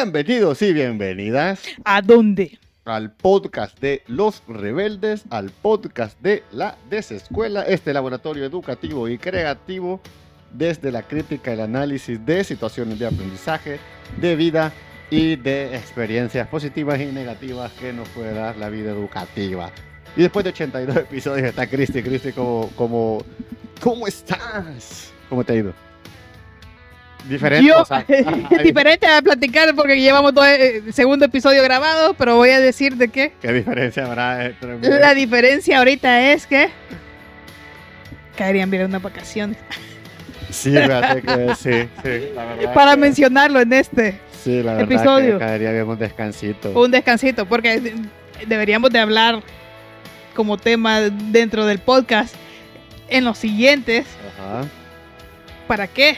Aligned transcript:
Bienvenidos 0.00 0.62
y 0.62 0.72
bienvenidas 0.72 1.60
¿A 1.84 2.00
dónde? 2.02 2.56
al 2.84 3.10
podcast 3.10 3.80
de 3.80 4.04
Los 4.06 4.44
Rebeldes, 4.46 5.24
al 5.28 5.50
podcast 5.50 6.20
de 6.20 6.44
la 6.52 6.76
Desescuela, 6.88 7.64
este 7.64 7.92
laboratorio 7.92 8.44
educativo 8.44 9.08
y 9.08 9.18
creativo 9.18 10.00
desde 10.52 10.92
la 10.92 11.02
crítica 11.02 11.50
y 11.50 11.54
el 11.54 11.62
análisis 11.62 12.24
de 12.24 12.44
situaciones 12.44 13.00
de 13.00 13.06
aprendizaje, 13.06 13.80
de 14.20 14.36
vida 14.36 14.72
y 15.10 15.34
de 15.34 15.74
experiencias 15.74 16.46
positivas 16.46 17.00
y 17.00 17.06
negativas 17.06 17.72
que 17.72 17.92
nos 17.92 18.08
puede 18.10 18.34
dar 18.34 18.56
la 18.56 18.68
vida 18.68 18.92
educativa. 18.92 19.72
Y 20.16 20.22
después 20.22 20.44
de 20.44 20.50
82 20.50 20.96
episodios 20.96 21.48
está 21.48 21.66
Cristi. 21.66 22.04
Cristi, 22.04 22.30
¿cómo, 22.30 22.70
cómo, 22.76 23.24
¿cómo 23.80 24.06
estás? 24.06 25.12
¿Cómo 25.28 25.42
te 25.42 25.54
ha 25.54 25.56
ido? 25.56 25.87
Diferente. 27.26 27.66
Yo, 27.66 27.82
o 27.82 27.84
sea, 27.84 28.04
hay- 28.08 28.64
diferente 28.64 29.06
a 29.06 29.20
platicar 29.22 29.74
porque 29.74 30.00
llevamos 30.00 30.32
todo 30.34 30.46
el 30.46 30.92
segundo 30.94 31.24
episodio 31.26 31.62
grabado, 31.62 32.14
pero 32.14 32.36
voy 32.36 32.50
a 32.50 32.60
decir 32.60 32.96
de 32.96 33.08
qué. 33.08 33.32
¿Qué 33.42 33.52
diferencia 33.52 34.06
habrá 34.06 34.46
entre 34.46 34.78
La 34.98 35.14
diferencia 35.14 35.78
ahorita 35.78 36.32
es 36.32 36.46
que 36.46 36.68
caerían 38.36 38.70
bien 38.70 38.84
unas 38.84 39.02
vacaciones. 39.02 39.58
Sí, 40.50 40.70
fíjate 40.70 41.20
que 41.22 41.54
sí, 41.56 41.88
sí, 42.02 42.28
la 42.34 42.44
verdad. 42.44 42.72
Para 42.74 42.92
que- 42.92 42.96
mencionarlo 43.00 43.60
en 43.60 43.72
este, 43.74 44.18
sí, 44.42 44.62
la 44.62 44.74
verdad 44.74 44.92
episodio. 44.92 45.38
que 45.38 45.44
caería 45.44 45.72
bien 45.72 45.86
un 45.88 45.98
descansito. 45.98 46.70
un 46.70 46.90
descansito, 46.90 47.44
porque 47.46 47.80
de- 47.80 47.94
deberíamos 48.46 48.90
de 48.90 49.00
hablar 49.00 49.42
como 50.34 50.56
tema 50.56 51.00
dentro 51.00 51.66
del 51.66 51.80
podcast 51.80 52.34
en 53.08 53.24
los 53.24 53.36
siguientes. 53.36 54.06
Ajá. 54.38 54.66
¿Para 55.66 55.86
qué? 55.86 56.16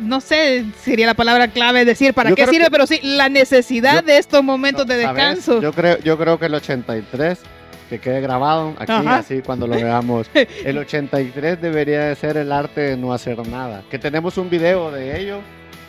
No 0.00 0.20
sé, 0.20 0.64
sería 0.82 1.06
la 1.06 1.14
palabra 1.14 1.48
clave 1.48 1.84
decir 1.84 2.14
para 2.14 2.30
Yo 2.30 2.36
qué 2.36 2.46
sirve, 2.46 2.64
que- 2.66 2.70
pero 2.70 2.86
sí, 2.86 3.00
la 3.02 3.28
necesidad 3.28 4.00
Yo- 4.00 4.06
de 4.06 4.18
estos 4.18 4.42
momentos 4.42 4.86
de 4.86 5.02
¿Sabes? 5.02 5.16
descanso. 5.16 5.60
Yo 5.60 5.72
creo, 5.72 5.98
yo 6.00 6.16
creo 6.18 6.38
que 6.38 6.46
el 6.46 6.54
83, 6.54 7.40
que 7.88 7.98
quede 7.98 8.20
grabado 8.20 8.74
aquí, 8.78 8.92
Ajá. 8.92 9.18
así 9.18 9.40
cuando 9.42 9.66
lo 9.66 9.74
veamos. 9.74 10.28
El 10.64 10.78
83 10.78 11.60
debería 11.60 12.04
de 12.04 12.14
ser 12.14 12.36
el 12.36 12.52
arte 12.52 12.80
de 12.82 12.96
no 12.96 13.12
hacer 13.12 13.46
nada. 13.48 13.82
Que 13.90 13.98
tenemos 13.98 14.38
un 14.38 14.48
video 14.48 14.90
de 14.92 15.20
ello, 15.20 15.40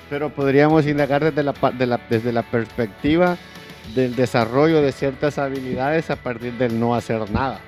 pero 0.09 0.29
podríamos 0.29 0.85
indagar 0.87 1.23
desde 1.23 1.43
la, 1.43 1.53
de 1.77 1.85
la- 1.85 2.01
desde 2.09 2.31
la 2.33 2.41
perspectiva 2.43 3.37
del 3.95 4.15
desarrollo 4.15 4.81
de 4.81 4.91
ciertas 4.91 5.37
habilidades 5.37 6.09
a 6.09 6.15
partir 6.15 6.53
del 6.53 6.79
no 6.79 6.95
hacer 6.95 7.29
nada. 7.31 7.59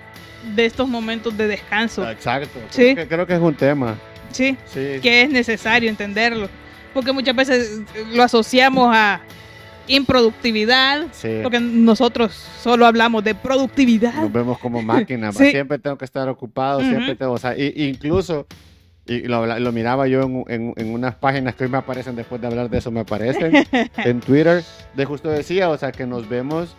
de 0.55 0.65
estos 0.65 0.89
momentos 0.89 1.37
de 1.37 1.47
descanso. 1.47 2.05
Exacto. 2.09 2.59
Sí. 2.69 2.93
Creo 2.93 2.95
que, 2.95 3.07
creo 3.07 3.27
que 3.27 3.33
es 3.35 3.39
un 3.39 3.55
tema. 3.55 3.95
Sí, 4.33 4.57
Sí. 4.65 4.99
que 5.01 5.21
es 5.23 5.29
necesario 5.29 5.89
entenderlo. 5.89 6.49
Porque 6.93 7.11
muchas 7.13 7.35
veces 7.35 7.81
lo 8.13 8.21
asociamos 8.23 8.89
a 8.93 9.21
improductividad, 9.87 11.07
Sí. 11.11 11.39
porque 11.41 11.59
nosotros 11.59 12.33
solo 12.61 12.85
hablamos 12.85 13.23
de 13.23 13.35
productividad. 13.35 14.13
Nos 14.15 14.31
vemos 14.31 14.57
como 14.59 14.81
máquinas. 14.81 15.35
Sí. 15.37 15.49
Siempre 15.51 15.79
tengo 15.79 15.97
que 15.97 16.05
estar 16.05 16.27
ocupado, 16.29 16.79
siempre 16.81 17.15
tengo, 17.15 17.33
o 17.33 17.37
sea, 17.37 17.57
i- 17.57 17.73
incluso, 17.89 18.47
y 19.05 19.21
lo, 19.27 19.45
lo 19.59 19.71
miraba 19.71 20.07
yo 20.07 20.21
en, 20.23 20.43
en- 20.47 20.73
en 20.77 20.93
unas 20.93 21.15
páginas 21.15 21.55
que 21.55 21.65
hoy 21.65 21.69
me 21.69 21.77
aparecen 21.77 22.15
después 22.15 22.39
de 22.41 22.47
hablar 22.47 22.69
de 22.69 22.77
eso, 22.77 22.91
me 22.91 23.01
aparecen 23.01 23.51
en 23.97 24.19
Twitter, 24.21 24.63
de 24.95 25.05
justo 25.05 25.29
decía, 25.29 25.69
o 25.69 25.77
sea, 25.77 25.91
que 25.91 26.05
nos 26.05 26.27
vemos 26.29 26.75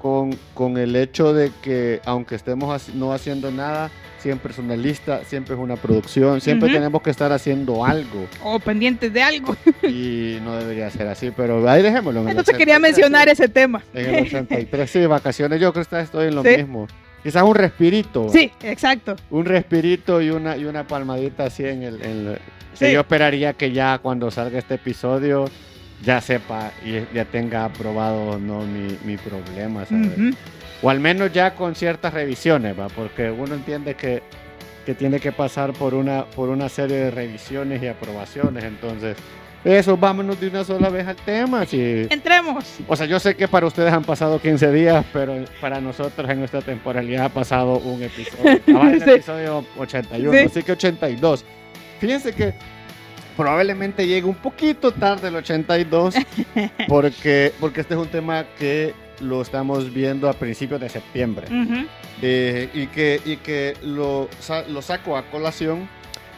con, 0.00 0.30
con 0.54 0.78
el 0.78 0.96
hecho 0.96 1.32
de 1.32 1.52
que 1.62 2.00
aunque 2.04 2.34
estemos 2.34 2.88
no 2.94 3.12
haciendo 3.12 3.50
nada, 3.50 3.90
siempre 4.18 4.52
es 4.52 4.58
una 4.58 4.76
lista, 4.76 5.22
siempre 5.24 5.54
es 5.54 5.60
una 5.60 5.76
producción, 5.76 6.40
siempre 6.40 6.70
tenemos 6.72 7.00
que 7.02 7.10
estar 7.10 7.32
haciendo 7.32 7.84
algo 7.84 8.26
O 8.42 8.58
pendientes 8.58 9.12
de 9.12 9.22
algo. 9.22 9.56
y 9.82 10.38
no 10.42 10.56
debería 10.56 10.90
ser 10.90 11.06
así, 11.08 11.30
pero 11.34 11.68
ahí 11.68 11.82
dejémoslo. 11.82 12.22
en 12.22 12.28
Entonces 12.30 12.56
quería 12.56 12.76
83, 12.76 12.80
mencionar 12.80 13.28
ese 13.28 13.48
tema. 13.48 13.82
En 13.94 14.14
el 14.14 14.24
83, 14.26 14.90
sí, 14.90 15.06
vacaciones, 15.06 15.60
yo 15.60 15.72
creo 15.72 15.84
que 15.84 16.00
estoy 16.00 16.28
en 16.28 16.34
lo 16.34 16.42
Sí. 16.42 16.56
mismo. 16.56 16.86
Quizás 17.22 17.42
un 17.42 17.54
respirito. 17.54 18.28
Sí, 18.30 18.50
exacto. 18.62 19.16
Un 19.30 19.44
respirito 19.44 20.22
y 20.22 20.30
una, 20.30 20.56
y 20.56 20.64
una 20.64 20.86
palmadita 20.86 21.44
así 21.44 21.64
en 21.66 21.82
el... 21.82 22.02
en 22.02 22.10
el- 22.28 22.38
que 22.78 22.86
Sí. 22.86 22.92
yo 22.94 23.00
esperaría 23.00 23.52
que 23.52 23.72
ya 23.72 23.98
cuando 23.98 24.30
salga 24.30 24.58
este 24.58 24.76
episodio 24.76 25.44
ya 26.02 26.20
sepa 26.20 26.72
y 26.84 27.00
ya 27.14 27.24
tenga 27.24 27.64
aprobado 27.66 28.38
no 28.38 28.60
mi, 28.62 28.96
mi 29.04 29.16
problema, 29.16 29.84
¿sabes? 29.86 30.08
Ujú. 30.16 30.30
O 30.82 30.88
al 30.90 30.98
menos 31.00 31.32
ya 31.32 31.54
con 31.54 31.74
ciertas 31.74 32.14
revisiones, 32.14 32.78
¿va? 32.78 32.88
Porque 32.88 33.30
uno 33.30 33.54
entiende 33.54 33.94
que, 33.94 34.22
que 34.86 34.94
tiene 34.94 35.20
que 35.20 35.30
pasar 35.32 35.72
por 35.74 35.92
una, 35.94 36.24
por 36.24 36.48
una 36.48 36.68
serie 36.70 36.96
de 36.96 37.10
revisiones 37.10 37.82
y 37.82 37.86
aprobaciones. 37.86 38.64
Entonces, 38.64 39.16
eso, 39.62 39.98
vámonos 39.98 40.40
de 40.40 40.48
una 40.48 40.64
sola 40.64 40.88
vez 40.88 41.06
al 41.06 41.16
tema. 41.16 41.66
Si, 41.66 42.06
Entremos. 42.08 42.64
o 42.88 42.96
sea, 42.96 43.04
yo 43.04 43.20
sé 43.20 43.36
que 43.36 43.46
para 43.46 43.66
ustedes 43.66 43.92
han 43.92 44.04
pasado 44.04 44.40
15 44.40 44.72
días, 44.72 45.04
pero 45.12 45.34
para 45.60 45.82
nosotros 45.82 46.30
en 46.30 46.38
nuestra 46.38 46.62
temporalidad 46.62 47.26
ha 47.26 47.28
pasado 47.28 47.76
un 47.76 48.02
episodio. 48.02 48.58
Ah, 48.68 48.72
va 48.72 48.82
en 48.88 48.94
el 48.94 49.04
Sí. 49.04 49.10
episodio 49.10 49.64
81, 49.76 50.32
Sí. 50.32 50.38
así 50.46 50.62
que 50.62 50.72
82. 50.72 51.44
Fíjense 51.98 52.32
que 52.32 52.54
probablemente 53.36 54.06
llegue 54.06 54.26
un 54.26 54.34
poquito 54.34 54.92
tarde 54.92 55.28
el 55.28 55.36
82, 55.36 56.14
porque, 56.88 57.52
porque 57.60 57.80
este 57.82 57.94
es 57.94 58.00
un 58.00 58.08
tema 58.08 58.44
que 58.58 58.94
lo 59.20 59.42
estamos 59.42 59.92
viendo 59.92 60.28
a 60.28 60.32
principios 60.32 60.80
de 60.80 60.88
septiembre. 60.88 61.46
Ujú. 61.46 61.86
Eh, 62.22 62.68
y 62.74 62.86
que, 62.88 63.20
y 63.24 63.36
que 63.36 63.74
lo, 63.82 64.28
lo 64.68 64.82
saco 64.82 65.16
a 65.16 65.22
colación 65.30 65.88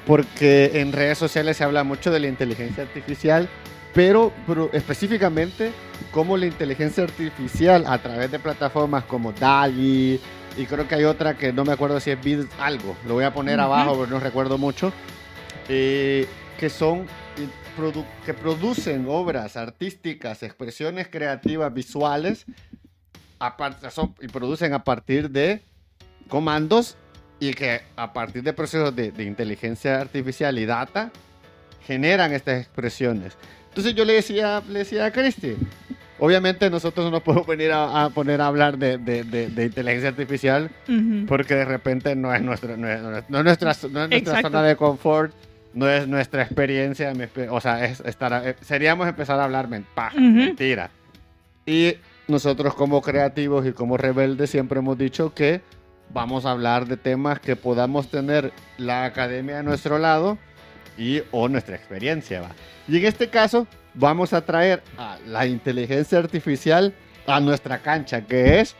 porque 0.06 0.72
en 0.74 0.92
redes 0.92 1.18
sociales 1.18 1.56
se 1.56 1.64
habla 1.64 1.84
mucho 1.84 2.10
de 2.10 2.20
la 2.20 2.26
inteligencia 2.26 2.82
artificial, 2.82 3.48
pero, 3.94 4.32
pero 4.46 4.70
específicamente 4.72 5.70
cómo 6.10 6.36
la 6.36 6.46
inteligencia 6.46 7.04
artificial 7.04 7.84
a 7.86 7.98
través 7.98 8.30
de 8.30 8.38
plataformas 8.38 9.04
como 9.04 9.32
DALI 9.32 10.20
y 10.56 10.66
creo 10.66 10.86
que 10.88 10.96
hay 10.96 11.04
otra 11.04 11.34
que 11.34 11.52
no 11.52 11.64
me 11.64 11.72
acuerdo 11.72 12.00
si 12.00 12.10
es 12.10 12.22
Bid 12.22 12.40
algo, 12.60 12.96
lo 13.06 13.14
voy 13.14 13.24
a 13.24 13.32
poner 13.32 13.58
Ujú. 13.58 13.64
abajo 13.64 13.94
porque 13.96 14.12
no 14.12 14.20
recuerdo 14.20 14.58
mucho, 14.58 14.92
eh, 15.68 16.26
que 16.58 16.70
son 16.70 17.00
eh, 17.38 17.48
produ- 17.76 18.04
que 18.24 18.34
producen 18.34 19.06
obras 19.08 19.56
artísticas, 19.56 20.42
expresiones 20.42 21.08
creativas, 21.08 21.72
visuales, 21.74 22.46
son- 23.90 24.14
y 24.20 24.28
producen 24.28 24.72
a 24.72 24.84
partir 24.84 25.30
de 25.30 25.62
comandos 26.28 26.96
y 27.40 27.52
que 27.54 27.80
a 27.96 28.12
partir 28.12 28.42
de 28.42 28.52
procesos 28.52 28.94
de, 28.94 29.10
de 29.10 29.24
inteligencia 29.24 30.00
artificial 30.00 30.58
y 30.58 30.66
data 30.66 31.10
generan 31.86 32.32
estas 32.32 32.60
expresiones. 32.60 33.36
Entonces 33.70 33.94
yo 33.94 34.04
le 34.04 34.12
decía, 34.14 34.62
le 34.68 34.80
decía 34.80 35.06
a 35.06 35.10
Cristi, 35.10 35.56
obviamente 36.20 36.70
nosotros 36.70 37.04
no 37.06 37.10
nos 37.10 37.22
podemos 37.22 37.46
venir 37.48 37.72
a, 37.72 38.04
a 38.04 38.10
poner 38.10 38.40
a 38.40 38.46
hablar 38.46 38.78
de, 38.78 38.98
de- 38.98 39.24
de- 39.24 39.48
de 39.48 39.64
inteligencia 39.64 40.10
artificial 40.10 40.70
Ujú. 40.88 41.26
porque 41.26 41.54
de 41.56 41.64
repente 41.64 42.14
no 42.14 42.32
es, 42.32 42.42
nuestro, 42.42 42.76
no 42.76 42.88
es, 42.88 43.00
no 43.02 43.16
es- 43.18 43.28
nuestra, 43.28 43.74
no 43.90 44.04
es 44.04 44.10
nuestra 44.10 44.42
zona 44.42 44.62
de 44.62 44.76
confort, 44.76 45.34
no 45.74 45.88
es 45.88 46.06
nuestra 46.08 46.42
experiencia, 46.42 47.12
mi 47.14 47.24
o 47.50 47.60
sea, 47.60 47.84
es 47.84 48.00
estar, 48.00 48.46
eh, 48.46 48.56
seríamos 48.60 49.08
empezar 49.08 49.38
a 49.40 49.44
hablar 49.44 49.68
mentira. 49.68 50.90
Y 51.66 51.94
nosotros 52.28 52.74
como 52.74 53.00
creativos 53.02 53.66
y 53.66 53.72
como 53.72 53.96
rebeldes 53.96 54.50
siempre 54.50 54.78
hemos 54.80 54.98
dicho 54.98 55.32
que 55.34 55.60
vamos 56.10 56.44
a 56.44 56.50
hablar 56.50 56.86
de 56.86 56.96
temas 56.96 57.40
que 57.40 57.56
podamos 57.56 58.08
tener 58.08 58.52
la 58.78 59.04
academia 59.04 59.60
a 59.60 59.62
nuestro 59.62 59.98
lado 59.98 60.38
y 60.98 61.22
o 61.30 61.48
nuestra 61.48 61.74
experiencia. 61.76 62.42
¿va? 62.42 62.50
Y 62.88 62.98
en 62.98 63.06
este 63.06 63.28
caso 63.28 63.66
vamos 63.94 64.32
a 64.32 64.44
traer 64.44 64.82
a 64.98 65.18
la 65.26 65.46
inteligencia 65.46 66.18
artificial 66.18 66.92
a 67.26 67.40
nuestra 67.40 67.78
cancha, 67.78 68.22
que 68.22 68.60
es 68.60 68.74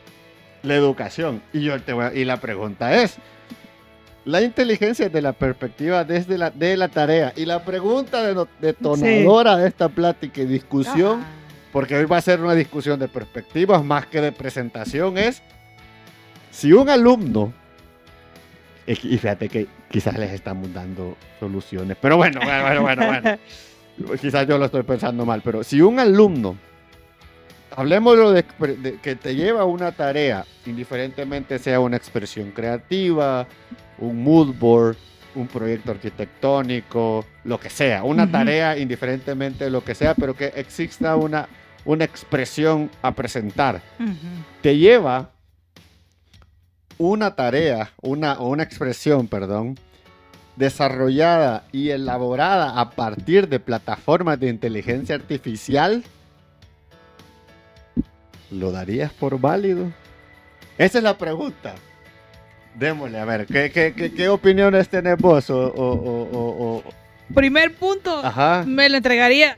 la 0.61 0.75
educación. 0.75 1.41
Y, 1.53 1.61
yo 1.61 1.81
te 1.81 1.93
voy 1.93 2.05
a- 2.05 2.13
y 2.13 2.23
la 2.25 2.37
pregunta 2.37 3.01
es, 3.01 3.17
la 4.25 4.41
inteligencia 4.41 5.09
de 5.09 5.21
la 5.21 5.33
perspectiva 5.33 6.03
desde 6.03 6.37
la, 6.37 6.49
de 6.49 6.77
la 6.77 6.87
tarea. 6.87 7.33
Y 7.35 7.45
la 7.45 7.63
pregunta 7.63 8.23
de- 8.23 8.47
detonadora 8.61 9.57
de 9.57 9.67
esta 9.67 9.89
plática 9.89 10.41
y 10.41 10.45
discusión, 10.45 11.23
porque 11.71 11.95
hoy 11.97 12.05
va 12.05 12.17
a 12.17 12.21
ser 12.21 12.39
una 12.41 12.53
discusión 12.55 12.99
de 12.99 13.07
perspectivas 13.07 13.83
más 13.83 14.05
que 14.07 14.21
de 14.21 14.31
presentación, 14.31 15.17
es 15.17 15.41
si 16.51 16.71
un 16.71 16.89
alumno, 16.89 17.51
y 18.85 18.95
fíjate 19.17 19.49
que 19.49 19.67
quizás 19.89 20.17
les 20.17 20.31
estamos 20.31 20.71
dando 20.73 21.17
soluciones, 21.39 21.97
pero 21.99 22.17
bueno, 22.17 22.39
bueno, 22.43 22.63
bueno, 22.63 22.81
bueno, 22.81 23.05
bueno. 23.07 23.37
quizás 24.21 24.47
yo 24.47 24.57
lo 24.57 24.65
estoy 24.65 24.83
pensando 24.83 25.25
mal, 25.25 25.41
pero 25.43 25.63
si 25.63 25.81
un 25.81 25.99
alumno, 25.99 26.57
hablemos 27.75 28.33
de, 28.33 28.45
de 28.77 28.99
que 28.99 29.15
te 29.15 29.35
lleva 29.35 29.65
una 29.65 29.91
tarea, 29.91 30.45
indiferentemente 30.65 31.57
sea 31.59 31.79
una 31.79 31.97
expresión 31.97 32.51
creativa, 32.51 33.47
un 34.03 34.23
mood 34.23 34.53
board, 34.59 34.97
un 35.35 35.47
proyecto 35.47 35.91
arquitectónico, 35.91 37.25
lo 37.43 37.59
que 37.59 37.69
sea, 37.69 38.03
una 38.03 38.29
tarea 38.29 38.77
indiferentemente 38.77 39.63
de 39.65 39.69
lo 39.71 39.83
que 39.83 39.95
sea, 39.95 40.13
pero 40.13 40.35
que 40.35 40.53
exista 40.55 41.15
una, 41.15 41.47
una 41.85 42.03
expresión 42.03 42.91
a 43.01 43.13
presentar. 43.13 43.81
Te 44.61 44.77
lleva 44.77 45.31
una 46.97 47.35
tarea, 47.35 47.91
una, 48.01 48.33
o 48.33 48.49
una 48.49 48.63
expresión, 48.63 49.27
perdón, 49.27 49.79
desarrollada 50.55 51.63
y 51.71 51.89
elaborada 51.89 52.79
a 52.79 52.91
partir 52.91 53.49
de 53.49 53.59
plataformas 53.59 54.39
de 54.39 54.49
inteligencia 54.49 55.15
artificial, 55.15 56.03
¿lo 58.51 58.71
darías 58.71 59.11
por 59.13 59.39
válido? 59.39 59.91
Esa 60.77 60.99
es 60.99 61.03
la 61.03 61.17
pregunta. 61.17 61.73
Démosle, 62.75 63.19
a 63.19 63.25
ver, 63.25 63.45
¿qué, 63.45 63.71
qué, 63.71 63.93
qué, 63.95 64.11
qué 64.13 64.29
opiniones 64.29 64.89
tenés 64.89 65.17
vos? 65.17 65.49
O, 65.49 65.57
o, 65.57 66.29
o, 66.33 66.83
Primer 67.33 67.73
punto, 67.73 68.21
Ajá. 68.23 68.63
me 68.65 68.89
lo 68.89 68.97
entregaría. 68.97 69.57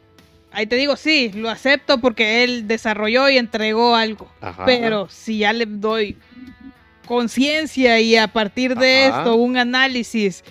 Ahí 0.52 0.68
te 0.68 0.76
digo, 0.76 0.96
sí, 0.96 1.32
lo 1.34 1.50
acepto 1.50 2.00
porque 2.00 2.44
él 2.44 2.68
desarrolló 2.68 3.30
y 3.30 3.38
entregó 3.38 3.96
algo. 3.96 4.30
Ajá. 4.42 4.66
Pero 4.66 5.10
si 5.10 5.40
ya 5.40 5.52
le 5.52 5.66
doy 5.66 6.18
conciencia 7.06 8.00
y 8.00 8.16
a 8.16 8.28
partir 8.28 8.76
de 8.76 9.06
Ajá. 9.06 9.20
esto 9.20 9.36
un 9.36 9.58
análisis 9.58 10.44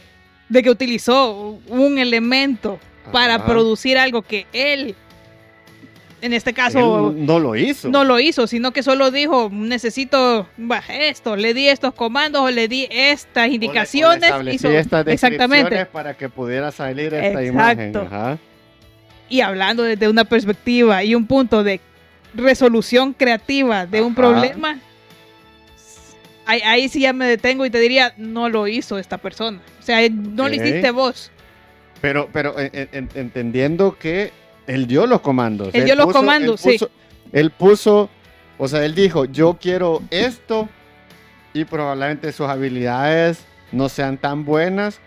de 0.49 0.63
que 0.63 0.71
utilizó 0.71 1.59
un 1.69 1.99
elemento 1.99 2.79
para 3.13 3.45
producir 3.45 3.99
algo 3.99 4.23
que 4.23 4.47
él, 4.53 4.95
en 6.25 6.33
este 6.33 6.53
caso, 6.55 7.11
Él 7.11 7.27
no 7.27 7.39
lo 7.39 7.55
hizo. 7.57 7.89
no 7.91 8.03
lo 8.05 8.19
hizo, 8.19 8.47
sino 8.47 8.73
que 8.73 8.83
solo 8.83 9.11
dijo, 9.11 9.51
necesito 9.53 10.49
bah, 10.57 10.83
esto, 10.89 11.37
le 11.37 11.53
di 11.55 11.69
estos 11.69 11.93
comandos 11.95 12.43
o 12.43 12.51
le 12.51 12.67
di 12.69 12.87
estas 12.91 13.45
O 13.45 13.49
le- 13.49 13.55
indicaciones. 13.55 14.17
o 14.33 14.43
le 14.43 14.55
establecí 14.55 14.57
hizo- 14.57 14.71
estas 14.71 15.07
exactamente. 15.07 15.57
descripciones 15.71 15.87
para 15.89 16.15
que 16.17 16.29
pudiera 16.29 16.73
salir 16.73 17.13
esta 17.15 17.43
Exacto. 17.43 17.45
imagen. 17.45 17.97
Ajá. 17.97 18.39
Y 19.29 19.41
hablando 19.41 19.83
desde 19.83 20.09
una 20.09 20.25
perspectiva 20.25 21.03
y 21.05 21.15
un 21.15 21.27
punto 21.27 21.63
de 21.63 21.81
resolución 22.35 23.13
creativa 23.13 23.87
de 23.87 24.03
un 24.03 24.15
problema, 24.15 24.79
ahí, 26.47 26.61
ahí 26.63 26.89
sí 26.89 27.01
ya 27.01 27.13
me 27.13 27.27
detengo 27.27 27.65
y 27.67 27.71
te 27.71 27.79
diría, 27.79 28.15
no 28.17 28.49
lo 28.49 28.67
hizo 28.69 28.99
esta 28.99 29.19
persona. 29.19 29.61
O 29.79 29.83
sea, 29.83 29.99
no 30.11 30.49
lo 30.49 30.55
hiciste 30.55 30.91
vos. 30.91 31.31
Pero, 32.01 32.29
pero 32.33 32.59
en- 32.59 32.71
en- 32.73 32.89
en- 32.93 33.11
entendiendo 33.15 33.97
que 33.99 34.31
él 34.67 34.87
dio 34.87 35.07
los 35.07 35.21
comandos. 35.21 35.71
Él 35.75 35.85
dio 35.85 35.95
los 35.97 36.13
comandos, 36.13 36.65
él 36.67 36.79
sí. 36.79 36.87
Él 37.33 37.51
puso, 37.51 38.09
o 38.59 38.69
sea, 38.69 38.85
él 38.85 38.95
dijo, 38.95 39.25
yo 39.25 39.59
quiero 39.61 40.03
esto 40.11 40.69
y 41.53 41.65
probablemente 41.65 42.33
sus 42.33 42.49
habilidades 42.49 43.45
no 43.73 43.89
sean 43.89 44.19
tan 44.19 44.45
buenas, 44.45 45.01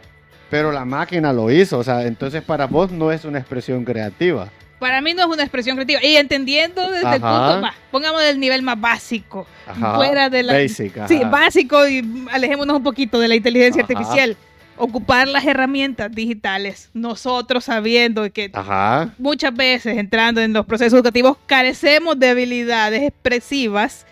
pero 0.50 0.71
la 0.71 0.86
máquina 0.86 1.31
lo 1.33 1.50
hizo. 1.51 1.77
O 1.80 1.83
sea, 1.83 2.06
entonces 2.06 2.42
para 2.44 2.68
vos 2.68 2.92
no 2.92 3.12
es 3.12 3.25
una 3.25 3.39
expresión 3.39 3.83
creativa. 3.86 4.50
Para 4.80 5.01
mí 5.01 5.13
no 5.15 5.24
es 5.24 5.27
una 5.27 5.42
expresión 5.44 5.75
creativa. 5.75 6.03
Y 6.03 6.18
entendiendo 6.18 6.81
desde 6.92 7.15
el 7.15 7.21
punto, 7.21 7.62
va, 7.62 7.74
pongamos 7.89 8.21
del 8.21 8.39
nivel 8.39 8.62
más 8.62 8.80
básico. 8.80 9.48
Ajá. 9.65 9.95
Fuera 9.95 10.30
de 10.30 10.44
la- 10.44 10.53
Basic. 10.53 11.07
Sí, 11.07 11.19
básico 11.31 11.88
y 11.88 12.25
alejémonos 12.31 12.77
un 12.77 12.83
poquito 12.83 13.19
de 13.19 13.27
la 13.27 13.36
inteligencia 13.36 13.83
Ajá. 13.83 13.92
artificial. 13.94 14.38
Ocupar 14.77 15.27
las 15.27 15.45
herramientas 15.45 16.12
digitales. 16.12 16.89
Nosotros 16.94 17.65
sabiendo 17.65 18.31
que 18.31 18.51
Ajá. 18.53 19.13
muchas 19.18 19.53
veces 19.53 19.97
entrando 19.97 20.39
en 20.41 20.53
los 20.53 20.65
procesos 20.65 20.94
educativos 20.94 21.38
carecemos 21.47 22.19
de 22.19 22.29
habilidades 22.29 23.01
expresivas, 23.03 24.06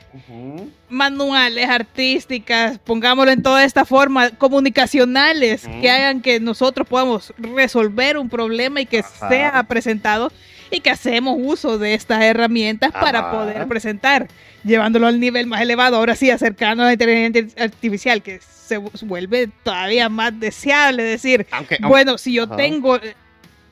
manuales, 0.90 1.70
artísticas, 1.70 2.80
pongámoslo 2.80 3.32
en 3.32 3.44
toda 3.44 3.64
esta 3.64 3.86
forma, 3.86 4.30
comunicacionales, 4.32 5.66
Ujú. 5.66 5.82
que 5.82 5.90
hagan 5.90 6.22
que 6.22 6.40
nosotros 6.40 6.88
podamos 6.88 7.34
resolver 7.38 8.18
un 8.18 8.30
problema 8.30 8.82
y 8.82 8.86
que 8.86 9.00
Ajá. 9.00 9.30
sea 9.30 9.64
presentado 9.64 10.32
y 10.72 10.80
que 10.80 10.90
hacemos 10.90 11.36
uso 11.40 11.78
de 11.78 11.94
estas 11.94 12.24
herramientas 12.24 12.92
para 12.92 13.20
Ajá. 13.20 13.32
poder 13.32 13.68
presentar, 13.68 14.28
llevándolo 14.64 15.08
al 15.08 15.20
nivel 15.20 15.48
más 15.48 15.62
elevado, 15.62 15.98
ahora 15.98 16.16
sí, 16.16 16.32
acercando 16.32 16.84
a 16.84 16.88
la 16.88 16.94
inteligencia 16.94 17.64
artificial, 17.64 18.22
que 18.22 18.40
se 18.66 18.78
vuelve 19.06 19.50
todavía 19.64 20.10
más 20.10 20.40
deseable 20.40 21.04
decir, 21.04 21.46
bueno, 21.82 22.18
si 22.18 22.34
yo 22.34 22.44
Ajá. 22.44 22.56
tengo 22.56 22.96
eh, 22.98 23.16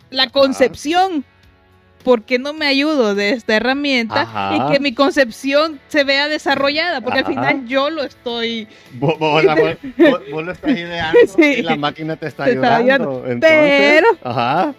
la 0.10 0.28
concepción, 0.30 1.26
¿por 2.04 2.24
qué 2.24 2.38
no 2.38 2.54
me 2.54 2.68
ayudo 2.68 3.16
de 3.16 3.32
esta 3.32 3.56
herramienta 3.56 4.22
Ajá. 4.22 4.56
y 4.56 4.72
que 4.74 4.80
mi 4.80 4.94
concepción 4.94 5.80
se 5.88 6.04
vea 6.04 6.28
desarrollada? 6.28 7.02
Porque 7.02 7.20
Ajá. 7.20 7.28
al 7.30 7.34
final 7.34 7.66
yo 7.68 7.90
lo 7.90 8.04
estoy... 8.04 8.68
vos, 8.94 9.18
vos 9.20 9.44
vos- 9.44 10.22
vos- 10.32 10.44
lo 10.46 10.52
estás 10.52 10.72
ideando 10.72 11.20
Sí. 11.36 11.44
y 11.44 11.62
la 11.64 11.76
máquina 11.76 12.16
te 12.16 12.28
está 12.28 12.46
Te 12.46 12.54
está 12.54 12.76
ayudando. 12.78 13.24
Entonces, 13.28 13.42
Pero- 13.42 14.08
Ajá. 14.24 14.74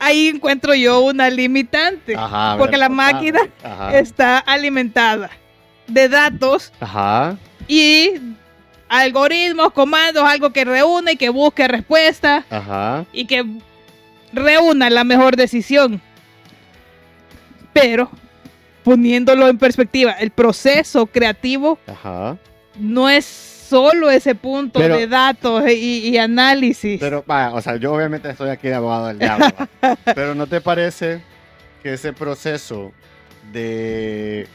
Ahí 0.00 0.28
encuentro 0.28 0.74
yo 0.74 1.00
una 1.00 1.28
limitante, 1.28 2.14
Ajá, 2.14 2.50
ver, 2.50 2.58
porque 2.60 2.76
la 2.76 2.88
máquina 2.88 3.40
está 3.92 4.38
alimentada 4.38 5.28
de 5.88 6.08
datos 6.08 6.72
y 7.66 8.12
algoritmos, 8.88 9.72
comandos, 9.72 10.24
algo 10.24 10.50
que 10.52 10.64
reúne 10.64 11.12
y 11.12 11.16
que 11.16 11.28
busque 11.28 11.66
respuesta 11.68 12.44
Ajá. 12.50 13.04
y 13.12 13.26
que 13.26 13.44
reúna 14.32 14.90
la 14.90 15.04
mejor 15.04 15.36
decisión. 15.36 16.00
Pero, 17.72 18.10
poniéndolo 18.82 19.48
en 19.48 19.58
perspectiva, 19.58 20.12
el 20.12 20.30
proceso 20.30 21.06
creativo 21.06 21.78
Ajá. 21.86 22.36
no 22.78 23.08
es 23.08 23.24
solo 23.24 24.10
ese 24.10 24.34
punto 24.34 24.80
Pero- 24.80 24.96
de 24.96 25.06
datos 25.06 25.68
y, 25.70 26.08
y 26.08 26.18
análisis. 26.18 26.98
Pero, 26.98 27.22
vaya, 27.26 27.52
o 27.54 27.60
sea, 27.60 27.76
yo 27.76 27.92
obviamente 27.92 28.30
estoy 28.30 28.48
aquí 28.50 28.68
de 28.68 28.74
abogado 28.74 29.08
del 29.08 29.18
diablo, 29.18 29.46
pero 30.14 30.34
¿no 30.34 30.46
te 30.46 30.60
parece 30.60 31.20
que 31.82 31.92
ese 31.94 32.12
proceso 32.14 32.92
de, 33.52 34.48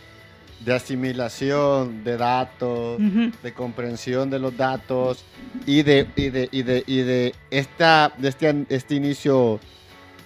de 0.66 0.74
asimilación 0.74 2.04
de 2.04 2.18
datos, 2.18 3.00
de 3.42 3.54
comprensión 3.54 4.30
de 4.30 4.40
los 4.40 4.56
datos 4.56 5.26
y 5.66 5.84
de, 5.84 6.08
y 6.16 6.30
de, 6.30 6.50
y 6.52 6.64
de, 6.64 6.84
y 6.88 6.98
de, 7.02 7.36
esta, 7.52 8.14
de 8.18 8.30
este, 8.30 8.66
este 8.70 8.96
inicio, 8.96 9.60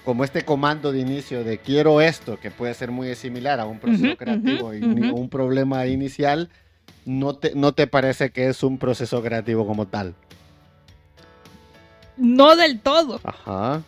como 0.06 0.24
este 0.24 0.44
comando 0.44 0.92
de 0.92 1.00
inicio 1.00 1.44
de 1.44 1.58
quiero 1.58 2.02
esto, 2.02 2.40
que 2.40 2.52
puede 2.52 2.74
ser 2.74 2.92
muy 2.92 3.16
similar 3.16 3.60
a 3.60 3.66
un 3.66 3.80
proceso 3.80 4.16
creativo 4.16 4.74
y 4.74 4.84
un 4.84 5.30
problema 5.30 5.88
inicial, 5.88 6.50
¿no 7.06 7.34
te, 7.36 7.54
¿no 7.56 7.72
te 7.72 7.88
parece 7.88 8.30
que 8.30 8.48
es 8.48 8.64
un 8.64 8.78
proceso 8.78 9.22
creativo 9.24 9.66
como 9.66 9.88
tal? 9.88 10.14
No 12.16 12.56
del 12.56 12.80
todo, 12.80 13.22
Ajá. 13.24 13.82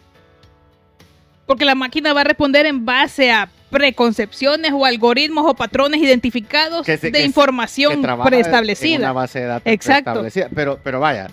porque 1.46 1.66
la 1.66 1.76
máquina 1.76 2.14
va 2.14 2.22
a 2.22 2.26
responder 2.26 2.66
en 2.66 2.86
base 2.86 3.32
a 3.32 3.50
preconcepciones 3.70 4.72
o 4.74 4.86
algoritmos 4.86 5.46
o 5.50 5.54
patrones 5.54 6.02
identificados 6.02 6.86
Que 6.86 6.98
se- 6.98 7.12
de 7.12 7.20
que- 7.20 7.26
información 7.26 7.96
que 7.98 8.02
trabaja 8.02 8.28
En 8.28 8.32
preestablecida. 8.32 8.98
una 9.00 9.14
base 9.14 9.40
de 9.40 9.46
datos 9.46 9.72
Exacto. 9.74 10.04
preestablecida. 10.20 10.50
Pero, 10.54 10.80
pero 10.84 11.00
vaya, 11.00 11.28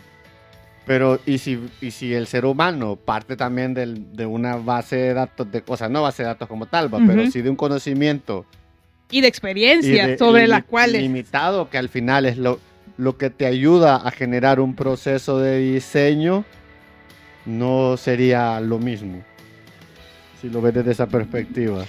pero 0.86 1.18
¿y 1.26 1.38
si, 1.38 1.58
y 1.80 1.90
si 1.90 2.14
el 2.14 2.26
ser 2.26 2.44
humano 2.44 2.96
parte 2.96 3.36
también 3.36 3.74
del- 3.74 4.14
de 4.14 4.26
una 4.26 4.56
base 4.56 4.96
de 4.96 5.14
datos, 5.14 5.50
de 5.50 5.62
cosas, 5.62 5.90
no 5.90 6.02
base 6.02 6.22
de 6.22 6.28
datos 6.28 6.48
como 6.48 6.66
tal, 6.66 6.92
va, 6.92 6.98
pero 7.06 7.28
sí 7.30 7.42
de 7.42 7.50
un 7.50 7.56
conocimiento 7.56 8.44
Y 9.10 9.20
de 9.20 9.26
y 9.26 9.28
experiencia 9.28 10.06
de- 10.06 10.18
sobre 10.18 10.46
las 10.46 10.64
cuales... 10.64 11.00
limitado, 11.02 11.70
que 11.70 11.78
al 11.78 11.88
final 11.88 12.26
es 12.26 12.36
lo, 12.38 12.60
lo 12.98 13.16
que 13.18 13.30
te 13.30 13.46
ayuda 13.46 13.96
a 13.96 14.10
generar 14.10 14.60
un 14.60 14.74
proceso 14.76 15.38
de 15.40 15.58
diseño, 15.58 16.44
no 17.46 17.96
sería 17.96 18.60
lo 18.60 18.78
mismo. 18.78 19.22
Si 20.40 20.50
lo 20.50 20.60
ves 20.60 20.74
desde 20.74 20.92
esa 20.92 21.06
perspectiva. 21.06 21.84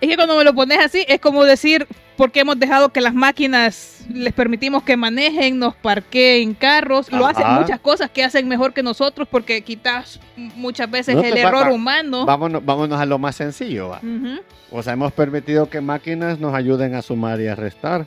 Es 0.00 0.08
que 0.10 0.16
cuando 0.16 0.36
me 0.36 0.44
lo 0.44 0.54
pones 0.54 0.78
así, 0.78 1.04
es 1.08 1.20
como 1.20 1.44
decir, 1.44 1.86
porque 2.16 2.40
hemos 2.40 2.58
dejado 2.58 2.90
que 2.90 3.00
las 3.00 3.14
máquinas 3.14 4.04
les 4.12 4.32
permitimos 4.34 4.82
que 4.82 4.96
manejen, 4.96 5.58
nos 5.58 5.74
parqueen 5.74 6.52
carros, 6.54 7.10
lo 7.10 7.26
hacen 7.26 7.44
Ajá. 7.46 7.60
muchas 7.60 7.80
cosas 7.80 8.10
que 8.10 8.22
hacen 8.22 8.46
mejor 8.46 8.74
que 8.74 8.82
nosotros 8.82 9.26
porque 9.30 9.62
quizás 9.62 10.20
muchas 10.36 10.90
veces 10.90 11.14
No 11.16 11.22
el 11.22 11.32
te 11.34 11.42
va- 11.42 11.48
error 11.48 11.66
va- 11.68 11.72
humano. 11.72 12.26
Vámonos, 12.26 12.64
vámonos 12.64 13.00
a 13.00 13.06
lo 13.06 13.18
más 13.18 13.36
sencillo. 13.36 13.88
va. 13.88 13.98
Ujú. 14.02 14.40
O 14.70 14.82
sea, 14.82 14.92
hemos 14.92 15.12
permitido 15.12 15.70
que 15.70 15.80
máquinas 15.80 16.38
nos 16.38 16.54
ayuden 16.54 16.94
a 16.94 17.00
sumar 17.02 17.40
y 17.40 17.46
a 17.48 17.54
restar. 17.54 18.04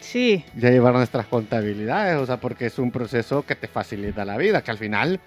Sí, 0.00 0.44
Y 0.60 0.64
a 0.66 0.70
llevar 0.70 0.94
nuestras 0.94 1.26
contabilidades. 1.26 2.16
O 2.20 2.26
sea, 2.26 2.38
porque 2.38 2.66
es 2.66 2.78
un 2.78 2.90
proceso 2.92 3.44
que 3.44 3.56
te 3.56 3.66
facilita 3.68 4.24
la 4.24 4.36
vida. 4.36 4.62
Que 4.62 4.70
al 4.70 4.78
final, 4.78 5.20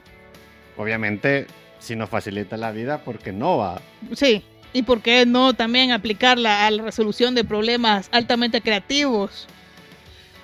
obviamente, 0.78 1.48
si 1.80 1.96
nos 1.96 2.10
facilita 2.10 2.58
la 2.58 2.72
vida, 2.72 3.00
porque 3.04 3.32
no 3.32 3.58
va. 3.58 3.80
sí. 4.16 4.44
¿Y 4.74 4.84
por 4.84 5.02
qué 5.02 5.26
no 5.26 5.54
también 5.54 5.92
aplicarla 5.92 6.68
a 6.68 6.72
la 6.72 6.84
resolución 6.84 7.34
de 7.36 7.44
problemas 7.44 8.08
altamente 8.12 8.62
creativos? 8.62 9.48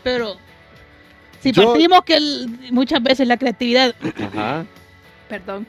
Pero 0.04 0.38
si 1.42 1.52
Yo- 1.52 1.66
partimos 1.72 2.04
que 2.04 2.16
el- 2.18 2.50
muchas 2.72 3.02
veces 3.04 3.28
la 3.28 3.38
creatividad 3.38 3.94
Ajá. 4.34 4.66
perdón, 5.30 5.68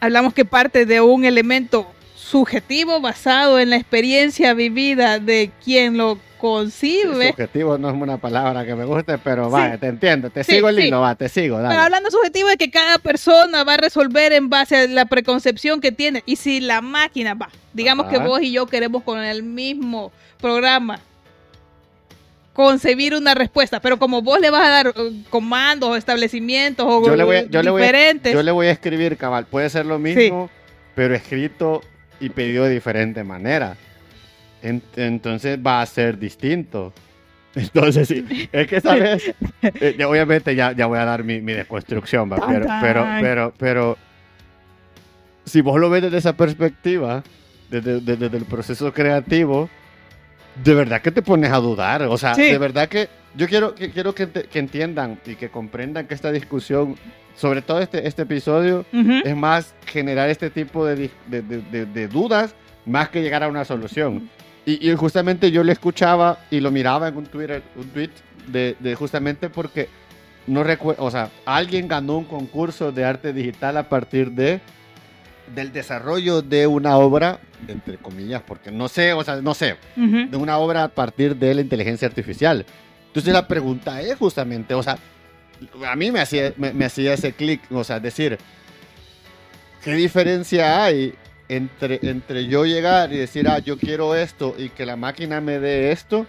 hablamos 0.00 0.32
que 0.32 0.44
parte 0.44 0.86
de 0.86 1.00
un 1.00 1.24
elemento 1.24 1.90
subjetivo 2.14 3.00
basado 3.00 3.58
en 3.58 3.70
la 3.70 3.76
experiencia 3.76 4.54
vivida 4.54 5.18
de 5.18 5.50
quien 5.64 5.96
lo 5.96 6.18
concibe. 6.40 7.28
Subjetivo 7.28 7.76
no 7.78 7.90
es 7.90 7.94
una 7.94 8.16
palabra 8.16 8.64
que 8.64 8.74
me 8.74 8.84
guste, 8.84 9.18
pero 9.18 9.46
Sí. 9.46 9.52
vaya, 9.52 9.78
te 9.78 9.86
entiendo. 9.88 10.30
Te 10.30 10.42
Sí, 10.44 10.52
sigo 10.52 10.68
el 10.70 10.78
hilo, 10.80 11.00
va, 11.00 11.14
te 11.14 11.28
sigo. 11.28 11.56
Dale. 11.58 11.68
Pero 11.68 11.82
hablando 11.82 12.10
subjetivo 12.10 12.48
de 12.48 12.56
que 12.56 12.70
cada 12.70 12.98
persona 12.98 13.62
va 13.64 13.74
a 13.74 13.76
resolver 13.76 14.32
en 14.32 14.48
base 14.48 14.76
a 14.76 14.86
la 14.86 15.04
preconcepción 15.04 15.80
que 15.80 15.92
tiene. 15.92 16.22
Y 16.26 16.36
si 16.36 16.60
la 16.60 16.80
máquina 16.80 17.34
va, 17.34 17.50
digamos 17.74 18.06
que 18.06 18.18
vos 18.18 18.40
y 18.42 18.52
yo 18.52 18.66
queremos 18.66 19.02
con 19.02 19.18
el 19.22 19.42
mismo 19.42 20.10
programa 20.40 20.98
concebir 22.52 23.14
una 23.14 23.34
respuesta, 23.34 23.80
pero 23.80 23.98
como 23.98 24.22
vos 24.22 24.40
le 24.40 24.50
vas 24.50 24.66
a 24.66 24.70
dar 24.70 24.86
eh, 24.96 25.22
comandos 25.30 25.88
o 25.90 25.96
establecimientos 25.96 26.84
o 26.88 27.06
Yo 27.06 27.16
le 27.16 27.24
voy 27.24 27.36
a- 27.36 27.44
yo 27.46 27.62
le 27.62 27.70
voy 27.70 27.82
a- 27.82 27.86
diferentes, 27.86 28.32
Yo 28.32 28.42
le 28.42 28.50
voy 28.50 28.66
a 28.66 28.70
escribir, 28.72 29.16
cabal. 29.16 29.46
Puede 29.46 29.70
ser 29.70 29.86
lo 29.86 29.98
mismo, 29.98 30.50
pero 30.94 31.14
escrito 31.14 31.80
y 32.18 32.28
pedido 32.30 32.64
de 32.64 32.70
diferente 32.70 33.24
manera. 33.24 33.76
En- 34.62 34.82
entonces 34.96 35.58
va 35.64 35.80
a 35.82 35.86
ser 35.86 36.18
distinto. 36.18 36.92
Entonces, 37.56 38.06
sí, 38.06 38.48
es 38.52 38.66
que, 38.68 38.80
¿sabes? 38.80 39.34
Eh, 39.62 40.04
obviamente 40.04 40.54
ya, 40.54 40.70
ya 40.72 40.86
voy 40.86 40.98
a 41.00 41.04
dar 41.04 41.24
mi, 41.24 41.40
mi. 41.40 41.52
Tan, 42.36 42.48
Pero, 42.48 42.66
pero, 42.80 43.04
pero, 43.20 43.54
pero, 43.58 43.98
si 45.44 45.60
vos 45.60 45.80
lo 45.80 45.90
ves 45.90 46.02
desde 46.02 46.18
esa 46.18 46.34
perspectiva, 46.36 47.22
desde, 47.70 48.00
desde- 48.00 48.16
desde 48.16 48.36
el 48.36 48.44
proceso 48.44 48.92
creativo, 48.92 49.68
de 50.62 50.74
verdad 50.74 51.02
que 51.02 51.10
te 51.10 51.22
pones 51.22 51.50
a 51.50 51.56
dudar. 51.56 52.02
O 52.02 52.16
sea, 52.16 52.34
Sí. 52.34 52.42
de 52.42 52.58
verdad 52.58 52.88
que 52.88 53.08
yo 53.36 53.48
quiero 53.48 53.74
que, 53.74 53.90
quiero 53.90 54.14
que, 54.14 54.28
entiendan 54.54 55.18
y 55.26 55.34
que 55.34 55.48
comprendan 55.48 56.06
que 56.06 56.14
esta 56.14 56.30
discusión, 56.32 56.96
sobre 57.36 57.62
todo 57.62 57.80
este, 57.80 58.06
este 58.06 58.22
episodio, 58.22 58.84
es 59.24 59.36
más 59.36 59.74
generar 59.86 60.28
este 60.30 60.50
tipo 60.50 60.84
de 60.86 62.08
dudas 62.12 62.54
más 62.86 63.08
que 63.08 63.22
llegar 63.22 63.42
a 63.42 63.48
una 63.48 63.64
solución. 63.64 64.28
Y, 64.66 64.90
y 64.90 64.94
justamente 64.94 65.50
yo 65.50 65.64
le 65.64 65.72
escuchaba 65.72 66.38
y 66.50 66.60
lo 66.60 66.70
miraba 66.70 67.08
en 67.08 67.16
un 67.16 67.26
Twitter, 67.26 67.62
un 67.76 67.88
tweet 67.88 68.10
de, 68.46 68.76
de 68.78 68.94
justamente 68.94 69.48
porque 69.48 69.88
no 70.46 70.62
recuerdo, 70.64 71.04
o 71.04 71.10
sea, 71.10 71.30
alguien 71.44 71.88
ganó 71.88 72.18
un 72.18 72.24
concurso 72.24 72.92
de 72.92 73.04
arte 73.04 73.32
digital 73.32 73.76
a 73.76 73.88
partir 73.88 74.32
de 74.32 74.60
del 75.54 75.72
desarrollo 75.72 76.42
de 76.42 76.66
una 76.68 76.96
obra, 76.96 77.40
entre 77.66 77.96
comillas, 77.98 78.40
porque 78.46 78.70
no 78.70 78.88
sé, 78.88 79.12
o 79.14 79.24
sea, 79.24 79.36
no 79.42 79.52
sé, 79.54 79.76
Ujú. 79.96 80.28
de 80.30 80.36
una 80.36 80.58
obra 80.58 80.84
a 80.84 80.88
partir 80.88 81.34
de 81.34 81.54
la 81.54 81.60
inteligencia 81.60 82.06
artificial. 82.06 82.64
Entonces 83.08 83.32
la 83.32 83.48
pregunta 83.48 84.00
es 84.00 84.16
justamente, 84.16 84.74
o 84.74 84.82
sea, 84.82 84.96
a 85.88 85.96
mí 85.96 86.12
me 86.12 86.20
hacía, 86.20 86.52
me, 86.56 86.72
me 86.72 86.84
hacía 86.84 87.14
ese 87.14 87.32
clic, 87.32 87.60
o 87.72 87.82
sea, 87.82 87.98
decir, 87.98 88.38
¿qué 89.82 89.92
diferencia 89.94 90.84
hay 90.84 91.14
entre, 91.50 91.98
entre 92.02 92.46
yo 92.46 92.64
llegar 92.64 93.12
y 93.12 93.18
decir, 93.18 93.48
ah, 93.48 93.58
yo 93.58 93.76
quiero 93.76 94.14
esto 94.14 94.54
y 94.56 94.68
que 94.68 94.86
la 94.86 94.96
máquina 94.96 95.40
me 95.40 95.58
dé 95.58 95.90
esto 95.90 96.26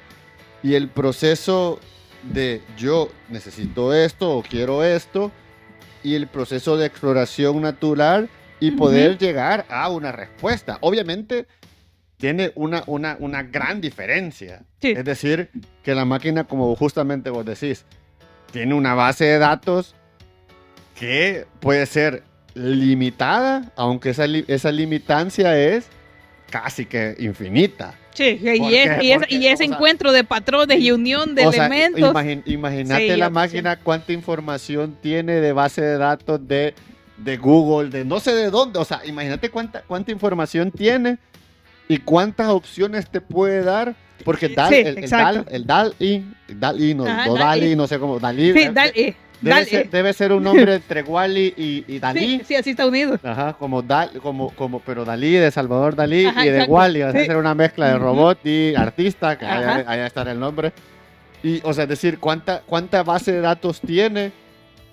y 0.64 0.74
el 0.74 0.90
proceso 0.90 1.80
de 2.24 2.62
yo 2.76 3.10
necesito 3.30 3.94
esto 3.94 4.38
o 4.38 4.42
quiero 4.42 4.84
esto 4.84 5.32
y 6.04 6.16
el 6.16 6.28
proceso 6.28 6.76
de 6.76 6.88
exploración 6.88 7.62
natural 7.62 8.30
y 8.60 8.72
poder 8.72 9.20
llegar 9.20 9.66
a 9.70 9.90
una 9.90 10.12
respuesta? 10.12 10.80
Obviamente 10.82 11.46
tiene 12.18 12.52
una, 12.56 12.84
una, 12.88 13.16
una 13.20 13.44
gran 13.44 13.80
diferencia. 13.80 14.64
Sí. 14.82 14.92
Es 14.92 15.06
decir, 15.06 15.52
que 15.84 15.94
la 15.94 16.06
máquina, 16.06 16.46
como 16.46 16.76
justamente 16.76 17.30
vos 17.30 17.46
decís, 17.46 17.86
tiene 18.52 18.74
una 18.74 18.96
base 18.96 19.26
de 19.26 19.38
datos 19.38 19.96
que 20.96 21.46
puede 21.60 21.86
ser 21.86 22.24
limitada, 22.54 23.72
aunque 23.76 24.10
esa, 24.12 24.28
li- 24.28 24.46
esa 24.48 24.72
limitancia 24.72 25.58
es 25.58 25.86
casi 26.50 26.86
que 26.86 27.16
infinita. 27.20 27.96
Sí, 28.14 28.40
y, 28.42 28.50
y 28.50 28.76
es- 28.76 29.02
y 29.30 29.48
ese 29.48 29.54
o 29.54 29.58
sea, 29.58 29.66
encuentro 29.68 30.12
de 30.12 30.24
patrones 30.26 30.80
y 30.82 30.92
unión 30.92 31.34
de 31.34 31.48
O 31.48 31.52
sea, 31.52 31.68
elementos. 31.68 32.14
imagínate 32.46 33.14
Sí, 33.14 33.18
la 33.18 33.30
máquina 33.30 33.78
cuánta 33.78 34.12
información 34.12 34.98
tiene 35.02 35.34
de 35.36 35.54
base 35.54 35.82
de 35.82 35.98
datos 35.98 36.46
de, 36.46 36.74
de 37.18 37.38
Google, 37.38 37.90
de 37.90 38.04
no 38.04 38.20
sé 38.20 38.34
de 38.34 38.50
dónde. 38.50 38.80
O 38.80 38.86
sea, 38.86 39.02
imagínate 39.06 39.50
cuánta, 39.50 39.82
cuánta 39.88 40.12
información 40.12 40.72
tiene 40.72 41.20
y 41.88 42.00
cuántas 42.00 42.50
opciones 42.50 43.10
te 43.10 43.22
puede 43.22 43.64
dar. 43.64 43.96
Porque 44.26 44.50
Dal, 44.50 44.70
Sí, 44.70 44.76
el, 44.76 44.98
el. 45.04 45.10
Dal, 45.10 45.46
el 45.50 45.66
Dal-I, 45.66 46.26
Dal-I, 46.50 46.94
no, 46.94 47.06
Ajá, 47.08 47.26
no 47.26 47.34
Dal-I. 47.34 47.62
Dali, 47.62 47.76
no 47.78 47.88
sé 47.88 47.98
cómo, 47.98 48.20
Dalí. 48.20 48.52
sí, 48.54 48.60
eh, 48.60 48.72
dale, 48.72 49.16
debe, 49.42 49.66
ser, 49.66 49.90
debe 49.90 50.14
ser 50.14 50.32
un 50.32 50.44
nombre 50.44 50.76
entre 50.76 51.04
Wally 51.04 51.54
y, 51.58 51.86
y 51.88 52.00
Dalí. 52.00 52.20
Sí, 52.40 52.42
sí, 52.50 52.56
así 52.56 52.70
está 52.72 52.86
unido. 52.88 53.20
Ajá, 53.24 53.54
como, 53.54 53.82
Dal, 53.82 54.12
como, 54.22 54.50
como, 54.56 54.80
pero 54.80 55.04
Dalí, 55.06 55.34
de 55.34 55.52
Salvador 55.52 55.96
Dalí 55.96 56.26
Ajá, 56.26 56.46
y 56.46 56.50
de 56.50 56.56
exacto. 56.58 56.74
Wally, 56.74 57.00
va 57.02 57.10
a 57.10 57.12
ser 57.14 57.38
una 57.38 57.56
mezcla 57.56 57.88
de 57.90 57.98
robot 57.98 58.40
y 58.46 58.76
artista, 58.76 59.38
que 59.38 59.46
Ajá. 59.46 59.84
ahí 59.88 60.00
está 60.02 60.22
el 60.24 60.40
nombre. 60.40 60.72
Y, 61.44 61.60
o 61.64 61.74
sea, 61.74 61.84
es 61.84 61.90
decir, 61.90 62.20
¿cuánta, 62.20 62.62
cuánta 62.66 63.02
base 63.04 63.32
de 63.32 63.42
datos 63.42 63.82
tiene 63.82 64.32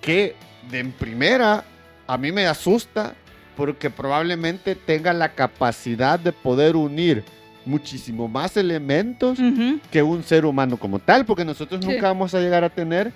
que 0.00 0.34
de 0.70 0.78
en 0.80 0.92
primera 0.92 1.64
a 2.06 2.16
mí 2.16 2.32
me 2.32 2.46
asusta 2.46 3.14
porque 3.56 3.90
probablemente 3.90 4.74
tenga 4.74 5.12
la 5.12 5.30
capacidad 5.30 6.18
de 6.18 6.32
poder 6.32 6.76
unir 6.76 7.22
muchísimo 7.66 8.28
más 8.28 8.56
elementos 8.56 9.38
Ujú. 9.38 9.78
que 9.90 10.02
un 10.02 10.22
ser 10.22 10.46
humano 10.46 10.78
como 10.78 10.98
tal, 11.00 11.26
porque 11.26 11.44
nosotros 11.44 11.84
Sí. 11.84 11.90
nunca 11.90 12.06
vamos 12.06 12.32
a 12.34 12.40
llegar 12.40 12.64
a 12.64 12.70
tener 12.70 13.12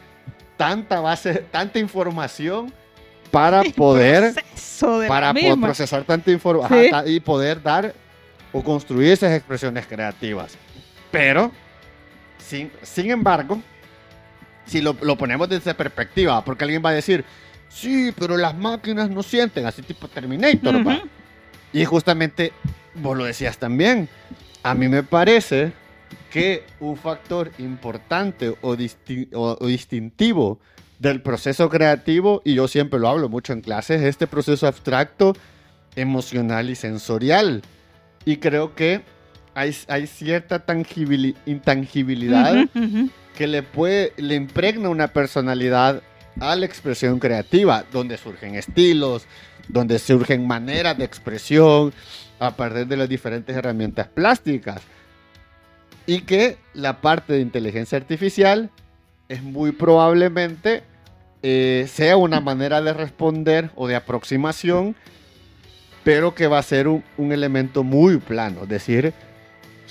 tanta 0.57 1.01
base, 1.01 1.35
tanta 1.51 1.79
información 1.79 2.73
para 3.31 3.63
poder 3.77 4.35
para 5.09 5.33
procesar 5.61 6.05
tanta 6.05 6.31
información 6.31 7.05
Sí. 7.07 7.13
y 7.15 7.21
poder 7.21 7.63
dar 7.63 7.95
o 8.53 8.63
construir 8.63 9.13
esas 9.13 9.33
expresiones 9.33 9.87
creativas. 9.87 10.57
Pero, 11.11 11.51
sin, 12.39 12.71
sin 12.83 13.11
embargo, 13.11 13.61
si 14.67 14.81
lo, 14.81 14.97
lo 15.01 15.17
ponemos 15.17 15.49
desde 15.49 15.75
perspectiva, 15.75 16.45
porque 16.45 16.65
alguien 16.65 16.83
va 16.85 16.91
a 16.91 16.95
decir, 16.95 17.25
sí, 17.69 18.13
pero 18.19 18.37
las 18.37 18.55
máquinas 18.57 19.09
no 19.11 19.23
sienten, 19.23 19.67
así 19.67 19.83
tipo 19.83 20.09
Terminator. 20.09 20.77
Ujú. 20.77 20.89
va". 20.89 21.01
Y 21.73 21.85
justamente, 21.87 22.53
vos 22.95 23.17
lo 23.17 23.25
decías 23.25 23.57
también, 23.57 24.09
a 24.63 24.75
mí 24.75 24.89
me 24.89 25.03
parece 25.03 25.73
que 26.31 26.65
un 26.81 26.97
factor 26.97 27.51
importante 27.59 28.55
o, 28.63 28.77
disti- 28.77 29.29
o- 29.35 29.57
o 29.61 29.67
distintivo 29.67 30.59
del 30.99 31.21
proceso 31.21 31.69
creativo, 31.69 32.43
y 32.45 32.55
yo 32.55 32.69
siempre 32.69 33.01
lo 33.01 33.09
hablo 33.09 33.29
mucho 33.29 33.53
en 33.53 33.61
clases, 33.61 34.01
es 34.03 34.09
este 34.09 34.27
proceso 34.27 34.67
abstracto, 34.67 35.35
emocional 35.97 36.71
y 36.71 36.75
sensorial. 36.75 37.63
Y 38.25 38.37
creo 38.37 38.75
que 38.75 39.03
hay, 39.55 39.77
hay 39.89 40.07
cierta 40.07 40.65
tangibili- 40.65 41.35
intangibilidad 41.47 42.67
que 43.37 43.47
le 43.47 43.63
puede, 43.63 44.13
le 44.17 44.35
impregna 44.37 44.89
una 44.89 45.09
personalidad 45.09 46.03
a 46.41 46.55
la 46.57 46.65
expresión 46.67 47.19
creativa, 47.19 47.85
donde 47.93 48.17
surgen 48.17 48.55
estilos, 48.55 49.25
donde 49.69 49.99
surgen 49.99 50.47
maneras 50.47 50.97
de 50.97 51.05
expresión 51.05 51.93
a 52.39 52.57
partir 52.57 52.87
de 52.87 52.97
las 52.97 53.09
diferentes 53.09 53.55
herramientas 53.57 54.09
plásticas. 54.09 54.81
Y 56.07 56.23
que 56.23 56.57
la 56.75 57.01
parte 57.01 57.35
de 57.35 57.41
inteligencia 57.41 57.97
artificial 57.99 58.71
es 59.29 59.43
muy 59.43 59.73
probablemente 59.73 60.83
eh, 61.43 61.87
sea 61.93 62.17
una 62.17 62.41
manera 62.41 62.81
de 62.83 62.93
responder 62.93 63.71
o 63.77 63.87
de 63.89 63.97
aproximación, 63.97 64.95
pero 66.05 66.35
que 66.35 66.47
va 66.49 66.59
a 66.59 66.63
ser 66.63 66.89
un, 66.89 67.05
un 67.17 67.33
elemento 67.33 67.83
muy 67.85 68.19
plano. 68.19 68.63
Es 68.65 68.69
decir, 68.69 69.13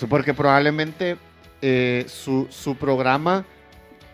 porque 0.09 0.33
probablemente 0.33 1.17
eh, 1.61 2.05
su, 2.07 2.47
su 2.49 2.75
programa 2.75 3.45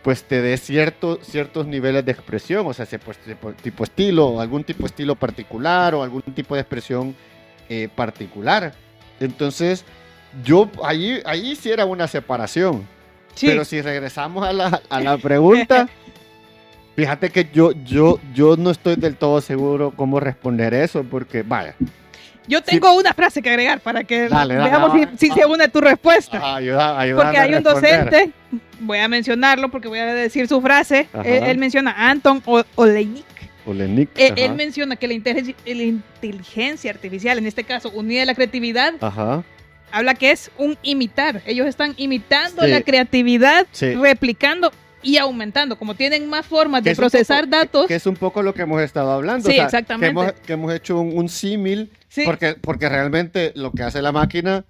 pues 0.04 0.24
te 0.24 0.42
dé 0.42 0.56
cierto, 0.58 1.20
ciertos 1.22 1.68
niveles 1.68 2.06
de 2.06 2.12
expresión, 2.14 2.66
o 2.66 2.74
sea, 2.74 2.86
se- 2.86 2.98
pues, 3.00 3.18
tipo, 3.18 3.52
tipo 3.54 3.84
estilo, 3.84 4.28
o 4.28 4.40
algún 4.42 4.64
tipo 4.64 4.84
de 4.84 4.86
estilo 4.88 5.16
particular, 5.16 5.96
o 5.96 6.04
algún 6.04 6.22
tipo 6.22 6.56
de 6.56 6.62
expresión 6.62 7.14
eh, 7.68 7.90
particular. 7.94 8.74
Entonces, 9.20 9.84
yo 10.44 10.70
ahí, 10.84 11.20
ahí 11.26 11.56
sí 11.56 11.70
era 11.72 11.86
una 11.86 12.08
separación. 12.08 12.88
Sí. 13.36 13.48
Pero 13.48 13.64
si 13.66 13.82
regresamos 13.82 14.48
a 14.48 14.52
la, 14.54 14.82
a 14.90 15.00
la 15.02 15.18
pregunta, 15.18 15.88
fíjate 16.96 17.30
que 17.30 17.48
yo, 17.54 17.72
yo, 17.86 18.20
yo 18.34 18.58
no 18.58 18.72
estoy 18.72 18.96
del 18.96 19.16
todo 19.16 19.42
seguro 19.42 19.94
cómo 19.96 20.20
responder 20.20 20.74
eso, 20.74 21.04
porque, 21.04 21.44
vaya, 21.44 21.76
Yo 22.48 22.62
tengo 22.64 22.94
una 22.96 23.14
frase 23.14 23.42
que 23.42 23.50
agregar 23.50 23.80
para 23.82 24.04
que 24.04 24.28
Dale, 24.30 24.56
dale, 24.56 24.70
veamos 24.70 24.94
dale. 24.94 25.10
si, 25.18 25.28
si 25.28 25.34
se 25.34 25.46
une 25.46 25.68
tu 25.68 25.82
respuesta. 25.82 26.56
ayuda, 26.56 26.98
Porque 27.16 27.38
hay 27.38 27.54
un 27.54 27.62
docente, 27.64 28.32
voy 28.80 28.98
a 29.00 29.08
mencionarlo 29.08 29.70
porque 29.70 29.88
voy 29.88 30.00
a 30.00 30.06
decir 30.14 30.48
su 30.48 30.60
frase. 30.62 31.08
Él, 31.24 31.44
él 31.44 31.58
menciona 31.58 31.92
a 31.92 32.10
Anton. 32.10 32.42
Olenik, 32.76 33.26
Eh, 34.16 34.28
ajá. 34.32 34.36
él 34.46 34.54
menciona 34.56 34.96
que 34.96 35.08
la 35.08 35.14
inteligencia, 35.14 35.56
la 35.66 35.84
inteligencia 35.84 36.90
artificial, 36.90 37.38
en 37.38 37.46
este 37.48 37.66
caso 37.66 37.90
unida 37.92 38.24
a 38.24 38.26
la 38.26 38.34
creatividad, 38.34 38.94
Ajá. 39.02 39.44
Habla 39.92 40.14
que 40.16 40.32
es 40.32 40.52
un 40.58 40.78
imitar. 40.84 41.42
Ellos 41.46 41.68
están 41.68 41.94
imitando 41.98 42.64
Sí. 42.64 42.70
la 42.70 42.82
creatividad, 42.82 43.66
Sí. 43.72 43.94
replicando 43.96 44.72
y 45.04 45.18
aumentando. 45.18 45.78
Como 45.78 45.96
tienen 45.96 46.28
más 46.30 46.46
formas 46.46 46.84
de 46.84 46.96
procesar 46.96 47.46
poco- 47.46 47.56
datos. 47.58 47.88
Que 47.88 47.96
es 47.96 48.06
un 48.06 48.16
poco 48.16 48.42
lo 48.42 48.54
que 48.54 48.64
hemos 48.64 48.82
estado 48.82 49.12
hablando. 49.12 49.46
Sí, 49.48 49.54
o 49.54 49.56
sea, 49.56 49.66
exactamente. 49.66 50.08
Que 50.16 50.22
hemos, 50.22 50.32
que 50.34 50.54
hemos 50.54 50.74
hecho 50.74 51.00
un, 51.00 51.18
un 51.18 51.30
símil, 51.30 51.92
sí, 52.10 52.24
porque, 52.26 52.56
porque 52.56 52.90
realmente 52.90 53.52
lo 53.56 53.72
que 53.72 53.84
hace 53.84 54.02
la 54.02 54.12
máquina 54.12 54.66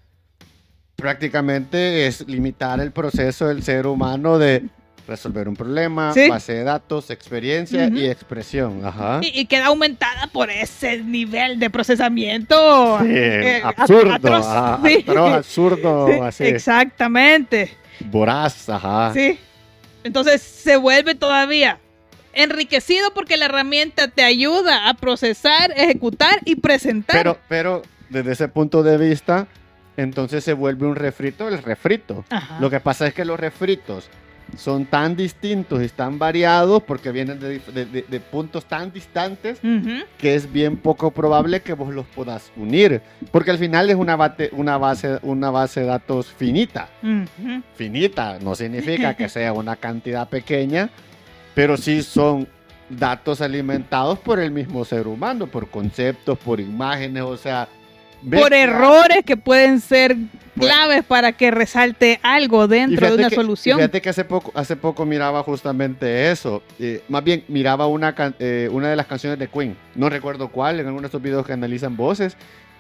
prácticamente 0.96 2.08
es 2.08 2.28
limitar 2.28 2.80
el 2.80 2.92
proceso 2.92 3.48
del 3.48 3.64
ser 3.64 3.86
humano 3.88 4.40
de 4.40 4.64
resolver 5.08 5.48
un 5.48 5.56
problema, 5.56 6.14
Sí. 6.14 6.30
base 6.30 6.54
de 6.54 6.64
datos, 6.64 7.10
experiencia 7.10 7.88
y 7.88 8.06
expresión. 8.08 8.86
Ajá. 8.86 9.20
y, 9.24 9.40
y 9.42 9.46
queda 9.46 9.68
aumentada 9.68 10.28
por 10.28 10.50
ese 10.50 11.02
nivel 11.02 11.60
de 11.60 11.70
procesamiento. 11.70 13.00
Sí, 13.02 13.06
eh, 13.10 13.62
absurdo, 13.64 14.14
atroz. 14.14 14.46
ajá, 14.46 14.80
Sí. 14.86 14.98
atroz, 15.08 15.34
absurdo, 15.34 16.08
Sí, 16.12 16.14
así, 16.22 16.44
Exactamente. 16.46 17.78
voraz, 18.02 18.70
ajá. 18.70 19.12
Sí. 19.14 19.40
Entonces 20.04 20.42
se 20.42 20.78
vuelve 20.78 21.16
todavía 21.16 21.80
enriquecido 22.34 23.14
porque 23.14 23.36
la 23.38 23.46
herramienta 23.46 24.10
te 24.10 24.24
ayuda 24.24 24.90
a 24.90 24.94
procesar, 24.94 25.74
ejecutar 25.76 26.40
y 26.46 26.56
presentar. 26.58 27.16
Pero, 27.18 27.38
pero 27.50 27.82
desde 28.10 28.34
ese 28.34 28.48
punto 28.48 28.84
de 28.84 28.98
vista, 28.98 29.48
entonces 29.98 30.44
se 30.44 30.54
vuelve 30.54 30.86
un 30.86 30.96
refrito 30.96 31.48
el 31.48 31.62
refrito. 31.64 32.24
Ajá. 32.30 32.60
Lo 32.60 32.70
que 32.70 32.80
pasa 32.80 33.08
es 33.08 33.14
que 33.14 33.26
los 33.26 33.40
refritos 33.40 34.10
son 34.56 34.86
tan 34.86 35.16
distintos 35.16 35.84
y 35.84 35.90
tan 35.90 36.18
variados 36.18 36.82
porque 36.84 37.12
vienen 37.12 37.40
de, 37.40 37.60
dif- 37.60 37.66
de- 37.74 37.86
de- 37.86 38.06
de 38.08 38.20
puntos 38.20 38.66
tan 38.66 38.92
distantes 38.94 39.60
que 40.18 40.36
es 40.36 40.52
bien 40.52 40.78
poco 40.78 41.12
probable 41.12 41.62
que 41.62 41.74
vos 41.74 41.94
los 41.94 42.06
puedas 42.08 42.52
unir. 42.56 43.02
Porque 43.32 43.52
al 43.52 43.58
final 43.58 43.90
es 43.90 43.96
una, 43.98 44.16
bate- 44.18 44.50
una, 44.54 44.78
base, 44.78 45.20
una 45.24 45.50
base 45.52 45.82
de 45.82 45.86
datos 45.88 46.28
finita. 46.28 46.88
Finita 47.76 48.40
no 48.40 48.56
significa 48.56 49.16
que 49.16 49.28
sea 49.30 49.54
una 49.54 49.76
cantidad 49.76 50.28
pequeña, 50.30 50.90
pero 51.54 51.76
sí 51.78 52.02
son 52.02 52.48
datos 52.90 53.42
alimentados 53.42 54.18
por 54.20 54.40
el 54.40 54.52
mismo 54.52 54.86
ser 54.86 55.08
humano, 55.08 55.48
por 55.48 55.68
conceptos, 55.70 56.38
por 56.38 56.60
imágenes, 56.60 57.24
o 57.24 57.36
sea... 57.38 57.68
ves 58.22 58.42
Por 58.42 58.54
errores 58.54 59.20
que 59.26 59.38
pueden 59.38 59.80
ser 59.80 60.16
claves 60.60 61.04
para 61.04 61.34
que 61.34 61.52
resalte 61.52 62.20
algo 62.24 62.68
dentro 62.68 63.08
de 63.12 63.16
una 63.16 63.30
que- 63.30 63.36
solución. 63.36 63.78
Fíjate 63.78 64.02
que 64.02 64.10
hace 64.10 64.26
poco, 64.26 64.52
hace 64.56 64.76
poco 64.76 65.06
miraba 65.06 65.44
justamente 65.44 66.32
eso. 66.32 66.64
Eh, 66.80 67.04
más 67.10 67.24
bien, 67.24 67.44
miraba 67.48 67.86
una, 67.88 68.16
eh, 68.40 68.68
una 68.72 68.90
de 68.90 68.96
las 68.96 69.06
canciones 69.06 69.38
de 69.38 69.48
Queen. 69.48 69.78
No 69.96 70.10
recuerdo 70.10 70.50
cuál, 70.50 70.80
en 70.80 70.88
alguno 70.88 71.02
de 71.02 71.08
estos 71.08 71.22
videos 71.22 71.46
que 71.46 71.54
analizan 71.54 71.96
voces. 71.96 72.36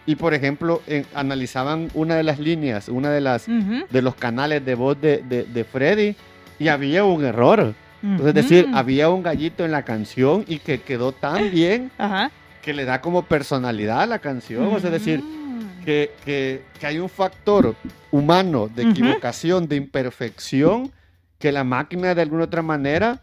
Y 0.07 0.15
por 0.15 0.33
ejemplo, 0.33 0.81
analizaban 1.13 1.89
una 1.93 2.15
de 2.15 2.23
las 2.23 2.39
líneas, 2.39 2.87
una 2.87 3.11
de 3.11 3.21
las 3.21 3.47
Ujú. 3.47 3.85
de 3.89 4.01
los 4.01 4.15
canales 4.15 4.65
de 4.65 4.73
voz 4.75 4.99
de, 5.01 5.17
de, 5.27 5.43
de 5.43 5.63
Freddy. 5.63 6.15
Y 6.59 6.69
había 6.69 7.03
un 7.03 7.25
error. 7.25 7.73
Ujú. 8.01 8.27
Es 8.27 8.33
decir, 8.33 8.67
había 8.73 9.09
un 9.09 9.21
gallito 9.21 9.65
en 9.65 9.71
la 9.71 9.83
canción 9.83 10.45
y 10.47 10.59
que 10.59 10.79
quedó 10.81 11.11
tan 11.11 11.51
bien 11.51 11.91
Ajá. 11.97 12.31
Que 12.67 12.73
le 12.73 12.83
da 12.83 12.99
como 12.99 13.23
personalidad 13.23 14.01
a 14.01 14.05
la 14.07 14.19
canción. 14.19 14.65
O 14.75 14.77
sea, 14.81 14.89
es 14.89 14.99
decir, 15.01 15.21
Mm. 15.23 15.85
que, 15.85 16.11
que- 16.25 16.63
que 16.77 16.85
hay 16.85 16.99
un 16.99 17.07
factor 17.07 17.75
humano 18.11 18.67
de 18.75 18.83
equivocación, 18.89 19.69
de 19.69 19.77
imperfección, 19.77 20.91
que 21.39 21.53
la 21.53 21.63
máquina 21.63 22.13
de 22.13 22.21
alguna 22.23 22.43
otra 22.43 22.61
manera 22.61 23.21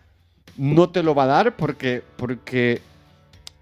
no 0.57 0.89
te 0.89 1.03
lo 1.03 1.15
va 1.15 1.25
a 1.25 1.27
dar 1.27 1.57
porque, 1.57 2.03
porque, 2.17 2.81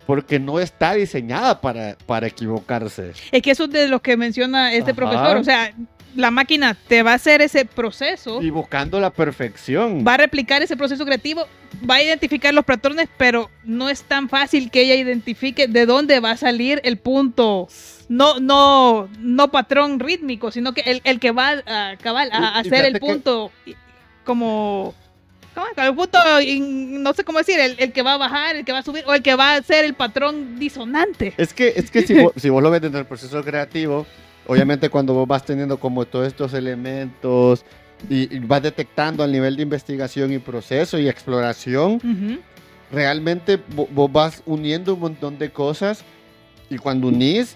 porque 0.06 0.38
no 0.38 0.60
está 0.60 0.94
diseñada 0.94 1.60
para, 1.60 1.96
para 2.06 2.28
equivocarse. 2.28 3.10
Es 3.32 3.42
que 3.42 3.50
eso 3.50 3.64
es 3.64 3.70
de 3.72 3.88
lo 3.88 4.00
que 4.00 4.16
menciona 4.16 4.72
este 4.72 4.92
Ajá. 4.92 4.96
profesor. 4.96 5.36
O 5.38 5.42
sea, 5.42 5.74
la 6.16 6.30
máquina 6.30 6.74
te 6.88 7.02
va 7.02 7.12
a 7.12 7.14
hacer 7.14 7.40
ese 7.42 7.64
proceso, 7.64 8.42
Y 8.42 8.50
buscando 8.50 9.00
la 9.00 9.10
perfección. 9.10 10.04
va 10.06 10.14
a 10.14 10.16
replicar 10.18 10.62
ese 10.62 10.76
proceso 10.76 11.04
creativo, 11.04 11.46
va 11.88 11.96
a 11.96 12.02
identificar 12.02 12.52
los 12.54 12.64
patrones, 12.64 13.08
pero 13.16 13.50
no 13.64 13.88
es 13.88 14.02
tan 14.02 14.28
fácil 14.28 14.70
que 14.70 14.82
ella 14.82 14.94
identifique 14.94 15.68
de 15.68 15.86
dónde 15.86 16.20
va 16.20 16.32
a 16.32 16.36
salir 16.36 16.80
el 16.84 16.98
punto. 16.98 17.68
No, 18.08 18.38
no, 18.40 19.08
no 19.18 19.50
patrón 19.50 19.98
rítmico, 20.00 20.50
sino 20.50 20.74
que 20.74 20.82
el, 20.82 21.00
el 21.04 21.18
que 21.18 21.30
va 21.30 21.62
a, 21.66 21.96
cabal, 21.96 22.28
a 22.32 22.38
Y- 22.38 22.66
y 22.66 22.68
hacer 22.68 22.84
el 22.84 22.92
que- 22.94 23.00
punto 23.00 23.50
y- 23.64 23.74
como. 24.24 24.94
¿cómo? 25.54 25.66
El 25.76 25.94
punto, 25.94 26.18
no 27.00 27.12
sé 27.14 27.24
cómo 27.24 27.38
decir, 27.38 27.58
el, 27.60 27.74
el 27.78 27.92
que 27.92 28.02
va 28.02 28.14
a 28.14 28.18
bajar, 28.18 28.56
el 28.56 28.64
que 28.64 28.72
va 28.72 28.78
a 28.78 28.82
subir, 28.82 29.04
o 29.06 29.14
el 29.14 29.22
que 29.22 29.34
va 29.34 29.52
a 29.52 29.56
hacer 29.56 29.84
el 29.84 29.94
patrón 29.94 30.58
disonante. 30.58 31.34
Es 31.36 31.52
que, 31.54 31.72
es 31.76 31.90
que 31.90 32.06
si, 32.06 32.14
vos, 32.14 32.32
si 32.36 32.48
vos 32.50 32.62
lo 32.62 32.70
ves 32.70 32.80
dentro 32.82 32.98
del 32.98 33.06
proceso 33.06 33.42
creativo, 33.42 34.06
obviamente 34.46 34.88
cuando 34.88 35.14
vos 35.14 35.26
vas 35.28 35.44
teniendo 35.44 35.78
como 35.78 36.04
todos 36.04 36.26
estos 36.26 36.52
elementos 36.54 37.64
y, 38.10 38.34
y 38.34 38.38
vas 38.40 38.62
detectando 38.62 39.22
al 39.22 39.30
nivel 39.32 39.56
de 39.56 39.62
investigación 39.62 40.32
y 40.32 40.38
proceso 40.38 40.98
y 40.98 41.08
exploración, 41.08 42.00
realmente 42.90 43.58
vo- 43.58 43.88
vos 43.90 44.10
vas 44.12 44.42
uniendo 44.46 44.94
un 44.94 45.00
montón 45.00 45.38
de 45.38 45.50
cosas 45.50 46.04
y 46.70 46.78
cuando 46.78 47.08
unís, 47.08 47.54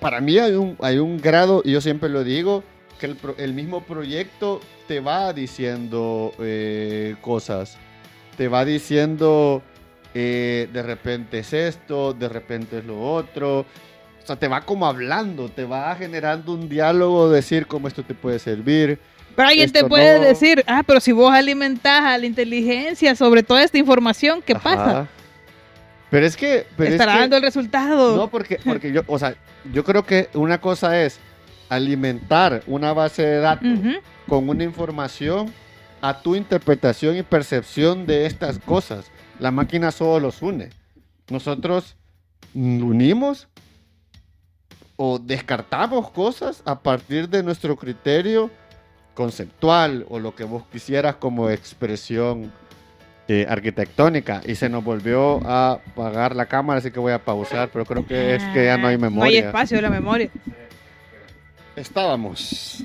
para 0.00 0.20
mí 0.20 0.38
hay 0.38 0.52
un, 0.52 0.76
hay 0.80 0.98
un 0.98 1.18
grado, 1.20 1.62
y 1.64 1.72
yo 1.72 1.80
siempre 1.80 2.08
lo 2.08 2.24
digo, 2.24 2.62
que 2.98 3.14
el 3.38 3.52
mismo 3.54 3.82
proyecto 3.82 4.60
te 4.88 5.00
va 5.00 5.32
diciendo 5.32 6.32
eh, 6.40 7.14
cosas, 7.20 7.76
te 8.36 8.48
va 8.48 8.64
diciendo 8.64 9.62
eh, 10.14 10.68
de 10.72 10.82
repente 10.82 11.40
es 11.40 11.52
esto, 11.52 12.12
de 12.14 12.28
repente 12.28 12.78
es 12.78 12.84
lo 12.84 13.00
otro. 13.00 13.66
O 14.28 14.30
sea, 14.30 14.36
te 14.38 14.46
va 14.46 14.60
como 14.60 14.84
hablando, 14.86 15.48
te 15.48 15.64
va 15.64 15.94
generando 15.96 16.52
un 16.52 16.68
diálogo, 16.68 17.30
decir 17.30 17.66
cómo 17.66 17.88
esto 17.88 18.02
te 18.02 18.12
puede 18.12 18.38
servir. 18.38 18.98
Pero 19.34 19.48
alguien 19.48 19.72
te 19.72 19.84
puede 19.84 20.18
no. 20.18 20.24
decir, 20.26 20.62
ah, 20.66 20.82
pero 20.86 21.00
si 21.00 21.12
vos 21.12 21.32
alimentás 21.32 22.02
a 22.04 22.18
la 22.18 22.26
inteligencia 22.26 23.16
sobre 23.16 23.42
toda 23.42 23.62
esta 23.62 23.78
información, 23.78 24.42
¿qué 24.44 24.54
pasa? 24.54 25.08
Pero 26.10 26.26
es 26.26 26.36
que... 26.36 26.66
Pero 26.76 26.88
es 26.88 26.96
Estará 26.96 27.14
que- 27.14 27.20
dando 27.20 27.36
el 27.38 27.42
resultado. 27.42 28.16
No, 28.16 28.28
porque, 28.28 28.60
porque 28.62 28.92
yo, 28.92 29.00
o 29.06 29.18
sea, 29.18 29.34
yo 29.72 29.82
creo 29.82 30.04
que 30.04 30.28
una 30.34 30.60
cosa 30.60 31.00
es 31.02 31.18
alimentar 31.70 32.62
una 32.66 32.92
base 32.92 33.22
de 33.22 33.38
datos 33.38 33.78
con 34.28 34.46
una 34.46 34.62
información 34.62 35.50
a 36.02 36.20
tu 36.20 36.36
interpretación 36.36 37.16
y 37.16 37.22
percepción 37.22 38.04
de 38.04 38.26
estas 38.26 38.58
cosas. 38.58 39.10
La 39.38 39.52
máquina 39.52 39.90
solo 39.90 40.20
los 40.20 40.42
une. 40.42 40.68
Nosotros 41.30 41.96
unimos 42.52 43.48
o 45.00 45.18
descartamos 45.18 46.10
cosas 46.10 46.60
a 46.66 46.80
partir 46.80 47.28
de 47.30 47.42
nuestro 47.42 47.76
criterio 47.76 48.50
conceptual 49.14 50.04
o 50.10 50.18
lo 50.18 50.34
que 50.34 50.44
vos 50.44 50.64
quisieras 50.70 51.14
como 51.16 51.48
expresión 51.50 52.52
eh, 53.28 53.46
arquitectónica 53.48 54.40
y 54.44 54.54
se 54.56 54.68
nos 54.68 54.82
volvió 54.82 55.40
a 55.46 55.72
apagar 55.72 56.34
la 56.34 56.46
cámara, 56.46 56.78
así 56.80 56.90
que 56.90 56.98
voy 56.98 57.12
a 57.12 57.24
pausar, 57.24 57.70
pero 57.72 57.84
creo 57.84 58.04
que 58.06 58.34
es 58.34 58.42
que 58.52 58.64
ya 58.64 58.76
no 58.76 58.88
hay 58.88 58.94
Ah, 58.94 58.98
No 58.98 59.06
hay 59.06 59.10
memoria. 59.12 59.46
espacio 59.46 59.76
de 59.78 59.82
la 59.82 59.90
memoria. 59.90 60.30
Estábamos. 61.76 62.84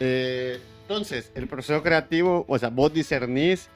Eh, 0.00 0.60
entonces, 0.82 1.30
el 1.36 1.46
proceso 1.46 1.82
creativo, 1.82 2.44
o 2.48 2.58
sea, 2.58 2.68
vos 2.70 2.92
discernís, 2.92 3.68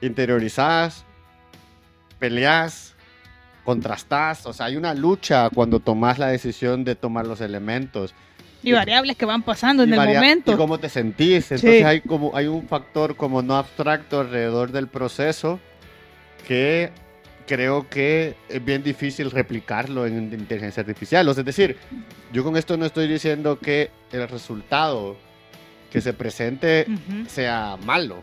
interiorizás, 0.00 1.04
peleás, 2.18 2.94
contrastás, 3.66 4.46
o 4.46 4.52
sea, 4.54 4.66
hay 4.66 4.76
una 4.76 4.94
lucha 4.94 5.50
cuando 5.50 5.80
tomás 5.80 6.18
la 6.18 6.28
decisión 6.28 6.84
de 6.84 6.94
tomar 6.94 7.26
los 7.26 7.42
elementos. 7.42 8.14
Y 8.62 8.72
variables 8.72 9.16
que 9.16 9.26
van 9.26 9.42
pasando 9.42 9.82
en 9.82 9.92
el 9.92 10.00
momento. 10.00 10.52
Y 10.52 10.56
cómo 10.56 10.78
te 10.78 10.88
sentís. 10.88 11.52
Entonces 11.52 11.78
Sí. 11.80 11.84
hay 11.84 12.00
como 12.00 12.34
hay 12.34 12.46
un 12.46 12.66
factor 12.66 13.14
como 13.16 13.42
no 13.42 13.56
abstracto 13.56 14.20
alrededor 14.20 14.72
del 14.72 14.88
proceso 14.88 15.60
que 16.48 16.90
creo 17.46 17.88
que 17.88 18.34
es 18.48 18.64
bien 18.64 18.82
difícil 18.82 19.30
replicarlo 19.30 20.06
en 20.06 20.32
inteligencia 20.32 20.80
artificial. 20.80 21.28
O 21.28 21.34
sea, 21.34 21.42
es 21.42 21.46
decir, 21.46 21.76
yo 22.32 22.42
con 22.42 22.56
esto 22.56 22.76
no 22.76 22.86
estoy 22.86 23.06
diciendo 23.06 23.58
que 23.60 23.90
el 24.12 24.28
resultado 24.28 25.16
que 25.92 26.00
se 26.00 26.12
presente 26.12 26.86
Ujú. 26.88 27.28
sea 27.28 27.76
malo. 27.84 28.16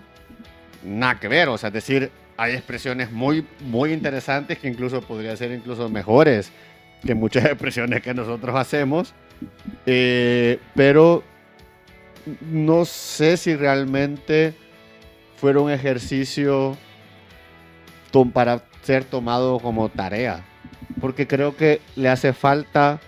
Nada 0.84 1.19
que 1.19 1.27
ver. 1.29 1.47
O 1.49 1.58
sea, 1.58 1.67
es 1.67 1.73
decir, 1.73 2.12
hay 2.38 2.54
expresiones 2.54 3.12
muy, 3.12 3.46
muy 3.62 3.93
interesantes 3.93 4.60
que 4.60 4.67
incluso 4.67 5.02
podrían 5.02 5.38
ser 5.38 5.52
incluso 5.52 5.89
mejores 5.89 6.52
que 7.06 7.15
muchas 7.15 7.46
expresiones 7.46 8.02
que 8.02 8.13
nosotros 8.13 8.56
hacemos. 8.56 9.13
Eh, 9.86 10.60
pero 10.76 11.24
no 12.41 12.86
sé 12.86 13.38
si 13.38 13.56
realmente 13.56 14.54
fuera 15.36 15.60
un 15.60 15.72
ejercicio 15.72 16.78
para 18.34 18.63
ser 18.84 19.04
tomado 19.04 19.60
como 19.60 19.89
tarea. 19.89 20.46
Porque 21.02 21.28
creo 21.28 21.58
que 21.58 21.82
le 21.96 22.10
hace 22.10 22.34
falta 22.34 23.00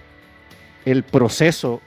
el 0.86 1.04
proceso 1.04 1.82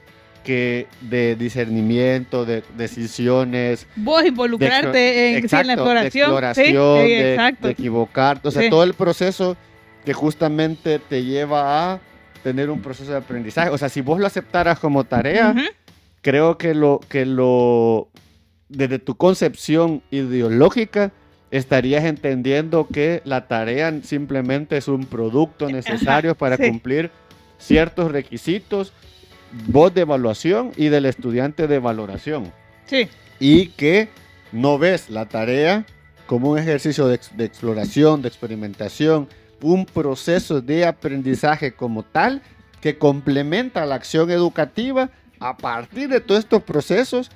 que 0.48 0.86
de 1.02 1.36
discernimiento, 1.36 2.46
de 2.46 2.62
decisiones, 2.78 3.86
Vos 3.96 4.24
involucrarte 4.24 5.36
en, 5.36 5.46
sí, 5.46 5.56
en 5.56 5.66
la 5.66 5.74
Exacto, 5.74 5.84
de 5.84 6.06
exploración. 6.06 6.24
exploración, 6.24 6.96
Sí, 7.04 7.10
de, 7.10 7.18
sí, 7.18 7.28
exacto. 7.32 7.66
de 7.66 7.72
equivocar, 7.74 8.40
o 8.42 8.50
sea, 8.50 8.62
Sí. 8.62 8.70
todo 8.70 8.82
el 8.82 8.94
proceso 8.94 9.58
que 10.06 10.14
justamente 10.14 11.00
te 11.00 11.22
lleva 11.22 11.92
a 11.92 12.00
tener 12.42 12.70
un 12.70 12.80
proceso 12.80 13.10
de 13.10 13.18
aprendizaje. 13.18 13.68
O 13.68 13.76
sea, 13.76 13.90
si 13.90 14.00
vos 14.00 14.18
lo 14.18 14.26
aceptaras 14.26 14.78
como 14.78 15.04
tarea, 15.04 15.54
creo 16.22 16.56
que 16.56 16.72
lo 16.74 17.00
que 17.10 17.26
lo 17.26 18.08
desde 18.70 18.98
tu 18.98 19.16
concepción 19.18 20.02
ideológica 20.10 21.10
estarías 21.50 22.04
entendiendo 22.04 22.86
que 22.90 23.20
la 23.26 23.48
tarea 23.48 23.92
simplemente 24.02 24.78
es 24.78 24.88
un 24.88 25.04
producto 25.04 25.68
necesario 25.68 26.34
para 26.34 26.56
cumplir 26.56 27.10
ciertos 27.58 28.12
requisitos, 28.12 28.94
voz 29.66 29.92
de 29.94 30.02
evaluación 30.02 30.72
y 30.76 30.88
del 30.88 31.06
estudiante 31.06 31.66
de 31.66 31.78
valoración. 31.78 32.52
Sí. 32.86 33.08
y 33.40 33.68
que 33.68 34.08
no 34.50 34.78
ves 34.78 35.10
la 35.10 35.26
tarea 35.26 35.84
como 36.26 36.50
un 36.50 36.58
ejercicio 36.58 37.06
de, 37.06 37.16
ex- 37.16 37.36
de 37.36 37.44
exploración, 37.44 38.22
de 38.22 38.28
experimentación, 38.28 39.28
un 39.60 39.84
proceso 39.86 40.60
de 40.60 40.86
aprendizaje 40.86 41.72
como 41.72 42.02
tal 42.02 42.42
que 42.80 42.96
complementa 42.98 43.84
la 43.86 43.94
acción 43.96 44.30
educativa. 44.30 45.10
A 45.40 45.56
partir 45.56 46.08
de 46.08 46.20
todos 46.20 46.40
estos 46.40 46.62
procesos 46.62 47.30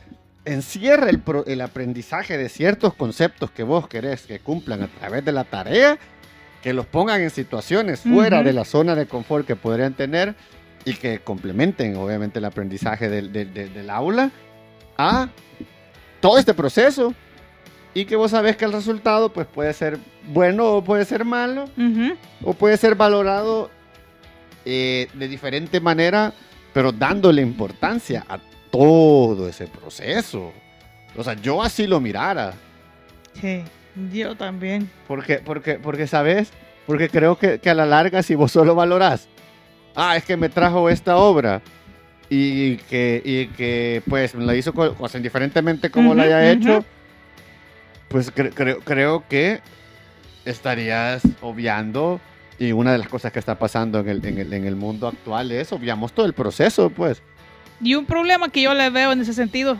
encierra 0.45 1.09
el, 1.11 1.21
pro- 1.21 1.45
el 1.47 1.61
aprendizaje 1.61 2.37
de 2.39 2.49
ciertos 2.49 2.95
conceptos 2.95 3.51
que 3.51 3.63
vos 3.63 3.87
querés 3.89 4.23
que 4.23 4.41
cumplan 4.41 4.83
a 4.83 4.89
través 4.89 5.25
de 5.25 5.33
la 5.33 5.45
tarea, 5.45 5.99
que 6.63 6.73
los 6.73 6.87
pongan 6.87 7.21
en 7.21 7.31
situaciones 7.31 8.01
fuera 8.01 8.43
de 8.43 8.53
la 8.53 8.65
zona 8.65 8.95
de 8.95 9.07
confort 9.07 9.47
que 9.47 9.57
podrían 9.57 9.95
tener 9.95 10.35
y 10.85 10.95
que 10.95 11.21
complementen 11.21 11.97
obviamente 11.97 12.39
el 12.39 12.45
aprendizaje 12.45 13.09
del, 13.09 13.33
del- 13.33 13.53
del- 13.55 13.73
del 13.73 13.91
aula 13.91 14.31
a 14.99 15.29
todo 16.21 16.39
este 16.39 16.55
proceso 16.55 17.15
y 17.95 18.05
que 18.05 18.17
vos 18.17 18.31
sabés 18.31 18.57
que 18.57 18.65
el 18.65 18.73
resultado 18.73 19.33
pues 19.33 19.47
puede 19.47 19.73
ser 19.75 19.99
bueno 20.29 20.67
o 20.73 20.83
puede 20.85 21.05
ser 21.05 21.25
malo 21.25 21.65
Ujú. 21.77 22.15
o 22.43 22.55
puede 22.55 22.77
ser 22.77 22.95
valorado 22.95 23.71
eh, 24.65 25.09
de 25.15 25.29
diferente 25.29 25.81
manera, 25.81 26.33
pero 26.73 26.93
dándole 26.93 27.43
importancia 27.43 28.25
a 28.29 28.39
todo 28.71 29.49
ese 29.49 29.67
proceso. 29.67 30.53
O 31.17 31.23
sea, 31.25 31.35
yo 31.35 31.63
así 31.63 31.87
lo 31.87 32.01
mirara. 32.01 32.55
Sí, 33.41 33.63
yo 34.13 34.35
también. 34.37 34.89
Porque, 35.09 35.39
porque, 35.45 35.75
porque 35.75 36.07
¿sabes? 36.07 36.51
Porque 36.87 37.09
creo 37.11 37.37
que, 37.37 37.59
que 37.59 37.71
a 37.71 37.75
la 37.75 37.85
larga, 37.87 38.23
si 38.23 38.35
vos 38.35 38.53
solo 38.53 38.75
valorás, 38.75 39.29
ah, 39.97 40.17
es 40.17 40.25
que 40.25 40.37
me 40.37 40.49
trajo 40.49 40.89
esta 40.89 41.17
obra 41.17 41.61
y 42.29 42.77
que, 42.77 43.21
y 43.25 43.47
que 43.49 44.03
pues 44.09 44.35
la 44.35 44.55
hizo, 44.55 44.73
o 44.77 45.09
sea, 45.09 45.19
indiferentemente 45.19 45.91
como 45.91 46.15
la 46.15 46.25
Ujú, 46.25 46.33
haya 46.35 46.53
ujú. 46.53 46.59
hecho, 46.61 46.85
pues 48.09 48.35
cre- 48.35 48.53
creo, 48.55 48.81
creo 48.81 49.25
que 49.29 49.61
estarías 50.45 51.23
obviando, 51.41 52.21
y 52.59 52.73
una 52.73 52.93
de 52.93 52.99
las 52.99 53.09
cosas 53.09 53.33
que 53.33 53.39
está 53.39 53.59
pasando 53.59 54.01
en 54.01 54.09
el, 54.09 54.25
en 54.27 54.39
el, 54.39 54.53
en 54.53 54.65
el 54.67 54.77
mundo 54.77 55.09
actual 55.09 55.53
es, 55.53 55.73
obviamos 55.73 56.13
todo 56.13 56.27
el 56.27 56.33
proceso, 56.33 56.91
pues. 56.91 57.23
Y 57.81 57.95
un 57.95 58.07
problema 58.07 58.49
que 58.49 58.63
yo 58.63 58.75
le 58.75 58.89
veo 58.91 59.13
en 59.13 59.21
ese 59.21 59.35
sentido, 59.35 59.77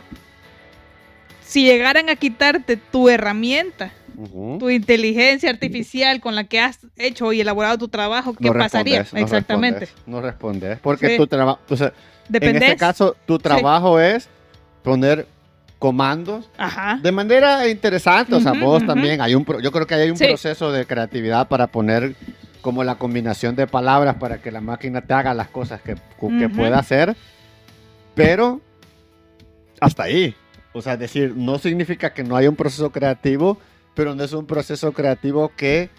si 1.45 1.63
llegaran 1.63 2.09
a 2.09 2.15
quitarte 2.15 2.77
tu 2.77 3.09
herramienta, 3.09 3.91
Ujú. 4.17 4.57
tu 4.59 4.69
inteligencia 4.69 5.49
artificial 5.49 6.19
con 6.21 6.35
la 6.35 6.43
que 6.43 6.59
has 6.59 6.79
hecho 6.97 7.33
y 7.33 7.41
elaborado 7.41 7.77
tu 7.77 7.87
trabajo, 7.87 8.33
¿qué 8.33 8.47
No 8.49 8.53
pasaría? 8.53 8.99
respondes, 8.99 9.13
no 9.13 9.19
Exactamente. 9.25 9.79
respondes, 9.81 10.07
No 10.07 10.21
respondes, 10.21 10.79
porque 10.79 11.07
Sí. 11.09 11.17
tu 11.17 11.27
trabajo, 11.27 11.59
o 11.69 11.75
sea, 11.77 11.93
en 12.31 12.55
este 12.55 12.75
caso, 12.77 13.15
tu 13.25 13.37
trabajo 13.39 13.99
es 13.99 14.29
poner 14.83 15.27
comandos 15.79 16.49
Ajá. 16.57 16.97
de 17.01 17.11
manera 17.11 17.67
interesante. 17.67 18.33
O 18.35 18.39
sea, 18.39 18.53
Ujú, 18.53 18.61
vos 18.61 18.77
ujú. 18.77 18.87
también 18.87 19.19
hay 19.19 19.35
un, 19.35 19.45
yo 19.61 19.71
creo 19.71 19.85
que 19.85 19.95
hay 19.95 20.09
un 20.09 20.17
Sí. 20.17 20.25
proceso 20.27 20.71
de 20.71 20.85
creatividad 20.85 21.47
para 21.49 21.67
poner 21.67 22.15
como 22.61 22.85
la 22.85 22.95
combinación 22.95 23.55
de 23.57 23.67
palabras 23.67 24.15
para 24.15 24.37
que 24.41 24.49
la 24.49 24.61
máquina 24.61 25.01
te 25.01 25.13
haga 25.13 25.33
las 25.33 25.49
cosas 25.49 25.81
que, 25.81 25.95
que 26.39 26.47
pueda 26.47 26.79
hacer, 26.79 27.15
pero 28.15 28.61
hasta 29.81 30.03
ahí. 30.03 30.33
O 30.71 30.81
sea, 30.81 30.95
decir, 30.97 31.33
no 31.35 31.59
significa 31.59 32.13
que 32.13 32.23
no 32.23 32.35
haya 32.37 32.49
un 32.49 32.55
proceso 32.55 32.89
creativo, 32.91 33.57
pero 33.95 34.15
no 34.15 34.23
es 34.23 34.33
un 34.33 34.45
proceso 34.45 34.91
creativo 34.91 35.51
que 35.55 35.89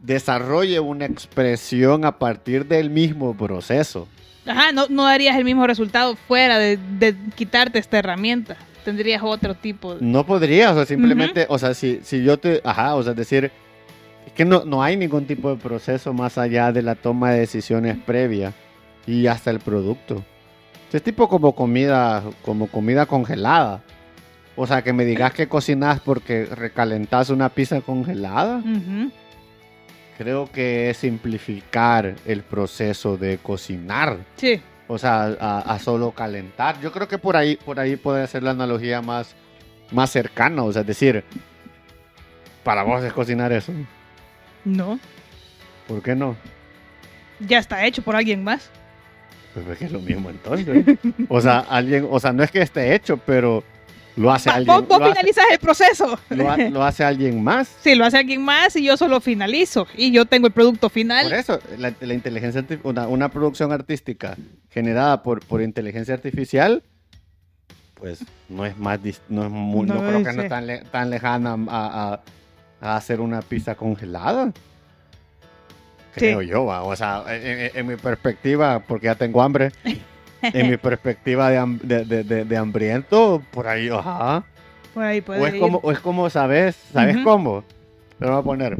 desarrolle 0.00 0.80
una 0.80 1.06
expresión 1.06 2.04
a 2.04 2.18
partir 2.18 2.66
del 2.66 2.90
mismo 2.90 3.36
proceso. 3.36 4.08
Ajá, 4.46 4.72
no, 4.72 4.86
no 4.88 5.04
darías 5.04 5.36
el 5.36 5.44
mismo 5.44 5.66
resultado 5.66 6.16
fuera 6.16 6.58
de, 6.58 6.78
de 6.98 7.14
quitarte 7.34 7.78
esta 7.78 7.98
herramienta. 7.98 8.56
Tendrías 8.84 9.22
otro 9.22 9.54
tipo 9.54 9.94
de... 9.94 10.04
No 10.04 10.24
podría, 10.24 10.70
o 10.70 10.74
sea, 10.74 10.86
simplemente, 10.86 11.46
o 11.48 11.58
sea, 11.58 11.74
si, 11.74 12.00
si 12.02 12.22
yo 12.22 12.38
te, 12.38 12.62
ajá, 12.64 12.94
o 12.94 13.02
sea, 13.02 13.12
decir, 13.12 13.50
es 14.26 14.32
que 14.32 14.46
no, 14.46 14.64
no 14.64 14.82
hay 14.82 14.96
ningún 14.96 15.26
tipo 15.26 15.50
de 15.50 15.56
proceso 15.56 16.14
más 16.14 16.38
allá 16.38 16.72
de 16.72 16.80
la 16.80 16.94
toma 16.94 17.32
de 17.32 17.40
decisiones 17.40 17.98
previa 17.98 18.54
y 19.06 19.26
hasta 19.26 19.50
el 19.50 19.58
producto. 19.58 20.24
Es 20.90 21.02
tipo 21.02 21.28
como 21.28 21.54
comida, 21.54 22.22
como 22.42 22.68
comida 22.68 23.04
congelada. 23.04 23.82
O 24.60 24.66
sea, 24.66 24.82
que 24.82 24.92
me 24.92 25.04
digas 25.04 25.32
que 25.32 25.46
cocinas 25.46 26.00
porque 26.00 26.44
recalentás 26.44 27.30
una 27.30 27.48
pizza 27.48 27.80
congelada, 27.80 28.60
creo 30.18 30.50
que 30.50 30.90
es 30.90 30.96
simplificar 30.96 32.16
el 32.26 32.42
proceso 32.42 33.16
de 33.16 33.38
cocinar. 33.38 34.16
Sí. 34.34 34.60
O 34.88 34.98
sea, 34.98 35.36
a, 35.40 35.60
a 35.60 35.78
solo 35.78 36.10
calentar. 36.10 36.80
Yo 36.80 36.90
creo 36.90 37.06
que 37.06 37.18
por 37.18 37.36
ahí, 37.36 37.54
por 37.54 37.78
ahí 37.78 37.94
puede 37.94 38.26
ser 38.26 38.42
la 38.42 38.50
analogía 38.50 39.00
más, 39.00 39.36
más 39.92 40.10
cercana. 40.10 40.64
O 40.64 40.72
sea, 40.72 40.80
es 40.80 40.88
decir, 40.88 41.22
para 42.64 42.82
vos 42.82 43.04
es 43.04 43.12
cocinar 43.12 43.52
eso. 43.52 43.72
No. 44.64 44.98
¿Por 45.86 46.02
qué 46.02 46.16
no? 46.16 46.34
Ya 47.38 47.60
está 47.60 47.86
hecho 47.86 48.02
por 48.02 48.16
alguien 48.16 48.42
más. 48.42 48.70
Pues 49.54 49.68
es 49.68 49.78
que 49.78 49.84
es 49.84 49.92
lo 49.92 50.00
mismo 50.00 50.30
entonces. 50.30 50.98
O 51.28 51.40
sea, 51.40 51.60
alguien, 51.60 52.08
o 52.10 52.18
sea, 52.18 52.32
no 52.32 52.42
es 52.42 52.50
que 52.50 52.60
esté 52.60 52.96
hecho, 52.96 53.18
pero 53.18 53.62
lo 54.18 54.30
hace 54.32 54.50
Va- 54.50 54.56
alguien. 54.56 54.76
vos 54.76 54.88
vos 54.88 55.00
hace- 55.00 55.10
finalizas 55.10 55.44
el 55.52 55.58
proceso. 55.58 56.18
lo 56.30 56.50
ha- 56.50 56.56
lo 56.56 56.82
hace 56.84 57.04
alguien 57.04 57.42
más. 57.42 57.68
Sí, 57.82 57.94
lo 57.94 58.04
hace 58.04 58.18
alguien 58.18 58.42
más 58.42 58.74
y 58.76 58.84
yo 58.84 58.96
solo 58.96 59.20
finalizo. 59.20 59.86
Y 59.96 60.10
yo 60.12 60.26
tengo 60.26 60.46
el 60.46 60.52
producto 60.52 60.88
Por 60.88 60.92
final. 60.92 61.32
eso, 61.32 61.60
la, 61.78 61.92
la 62.00 62.14
inteligencia 62.14 62.64
una, 62.82 63.06
una 63.08 63.28
producción 63.30 63.72
artística 63.72 64.36
generada 64.70 65.22
por, 65.22 65.44
por 65.44 65.62
inteligencia 65.62 66.14
artificial, 66.14 66.82
pues 67.94 68.24
no 68.48 68.64
es 68.66 68.76
más, 68.76 69.00
no, 69.28 69.44
es 69.44 69.50
mu- 69.50 69.84
no 69.84 69.94
No 69.94 70.00
creo 70.00 70.22
que 70.24 70.32
no 70.32 70.48
tan, 70.48 70.66
le- 70.66 70.78
tan 70.82 71.10
lejana 71.10 71.56
a, 71.68 72.12
a- 72.12 72.20
a 72.80 72.96
hacer 72.96 73.20
una 73.20 73.42
pizza 73.42 73.74
congelada. 73.74 74.52
Creo 76.14 76.42
yo, 76.42 76.64
va. 76.64 76.82
o 76.82 76.94
sea, 76.96 77.22
en, 77.28 77.46
en- 77.46 77.70
en 77.74 77.86
mi 77.86 77.96
perspectiva, 77.96 78.80
porque 78.80 79.06
ya 79.06 79.14
tengo 79.14 79.40
hambre, 79.42 79.70
en 80.42 80.70
mi 80.70 80.76
perspectiva 80.76 81.50
de, 81.50 82.04
de, 82.04 82.44
de- 82.44 82.56
hambriento, 82.56 83.42
por 83.50 83.66
ahí, 83.66 83.88
ajá. 83.88 84.44
Por 84.94 85.04
ahí 85.04 85.20
puede 85.20 85.40
O 85.40 85.46
es, 85.46 85.54
ir. 85.54 85.60
como, 85.60 85.78
o 85.78 85.92
es 85.92 86.00
como, 86.00 86.30
¿sabes? 86.30 86.76
¿Sabes 86.92 87.16
cómo? 87.24 87.64
Te 88.18 88.24
lo 88.24 88.32
voy 88.32 88.40
a 88.40 88.42
poner. 88.44 88.76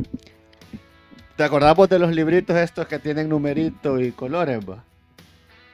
¿Te 1.36 1.44
acordamos 1.44 1.88
de 1.88 1.98
los 1.98 2.10
libritos 2.12 2.56
estos 2.56 2.86
que 2.86 2.98
tienen 2.98 3.28
numeritos 3.28 4.00
y 4.02 4.10
colores, 4.10 4.58
va? 4.68 4.82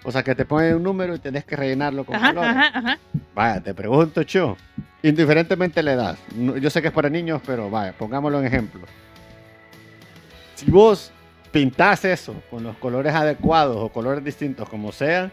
O 0.04 0.12
sea, 0.12 0.22
que 0.22 0.34
te 0.34 0.44
ponen 0.44 0.74
un 0.76 0.82
número 0.82 1.14
y 1.14 1.18
tenés 1.18 1.44
que 1.46 1.56
rellenarlo 1.56 2.04
con 2.04 2.16
Ajá, 2.16 2.28
colores. 2.34 2.50
ajá, 2.56 2.78
ajá. 2.78 2.98
Vaya, 3.34 3.60
te 3.62 3.72
pregunto, 3.72 4.22
Cho. 4.24 4.56
Indiferentemente 5.02 5.82
la 5.82 5.92
edad. 5.92 6.18
Yo 6.60 6.68
sé 6.68 6.82
que 6.82 6.88
es 6.88 6.94
para 6.94 7.08
niños, 7.08 7.40
pero 7.46 7.70
vaya, 7.70 7.92
pongámoslo 7.96 8.40
en 8.40 8.46
ejemplo. 8.46 8.82
Si 10.56 10.70
vos 10.70 11.10
pintás 11.52 12.04
eso 12.04 12.34
con 12.50 12.62
los 12.62 12.76
colores 12.76 13.14
adecuados 13.14 13.76
o 13.78 13.88
colores 13.88 14.22
distintos, 14.24 14.68
como 14.68 14.92
sea, 14.92 15.30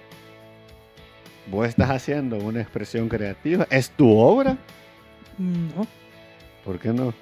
vos 1.52 1.68
estás 1.68 1.90
haciendo 1.90 2.38
una 2.38 2.62
expresión 2.62 3.08
creativa. 3.10 3.68
¿Es 3.70 3.90
tu 3.92 4.18
obra? 4.18 4.58
No. 5.38 5.86
¿Por 6.66 6.80
qué 6.80 6.90
no? 6.90 7.14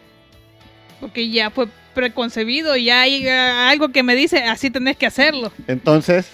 Porque 1.01 1.29
ya 1.29 1.49
fue 1.49 1.67
preconcebido, 1.93 2.75
ya 2.77 3.01
hay 3.01 3.25
eh, 3.25 3.31
algo 3.31 3.89
que 3.89 4.03
me 4.03 4.15
dice, 4.15 4.43
así 4.43 4.69
tenés 4.69 4.95
que 4.97 5.05
hacerlo. 5.05 5.51
Entonces, 5.67 6.29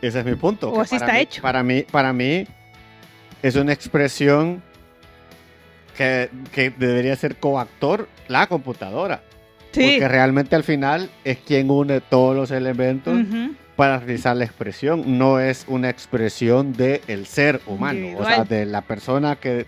ese 0.00 0.20
es 0.20 0.24
mi 0.24 0.34
punto. 0.34 0.70
O 0.70 0.80
así 0.80 0.96
para 0.98 1.06
está 1.06 1.12
mí- 1.14 1.20
hecho. 1.20 1.42
Para 1.42 1.62
mí, 1.62 1.82
para 1.90 2.12
mí, 2.12 2.46
es 3.42 3.56
una 3.56 3.72
expresión 3.72 4.62
que, 5.96 6.30
que 6.52 6.70
debería 6.70 7.16
ser 7.16 7.36
coactor 7.36 8.08
la 8.28 8.46
computadora. 8.46 9.22
Sí. 9.72 9.80
Porque 9.92 10.08
realmente 10.08 10.56
al 10.56 10.64
final 10.64 11.10
es 11.24 11.38
quien 11.38 11.70
une 11.70 12.00
todos 12.00 12.34
los 12.34 12.50
elementos 12.52 13.14
Ujú. 13.20 13.54
Para 13.78 13.98
realizar 14.00 14.36
la 14.36 14.44
expresión. 14.44 15.18
No 15.18 15.38
es 15.38 15.64
una 15.68 15.88
expresión 15.88 16.72
del 16.72 17.00
el 17.06 17.26
ser 17.26 17.60
humano, 17.64 18.18
o 18.18 18.24
sea, 18.24 18.42
de 18.42 18.66
la 18.66 18.80
persona 18.80 19.36
que, 19.36 19.66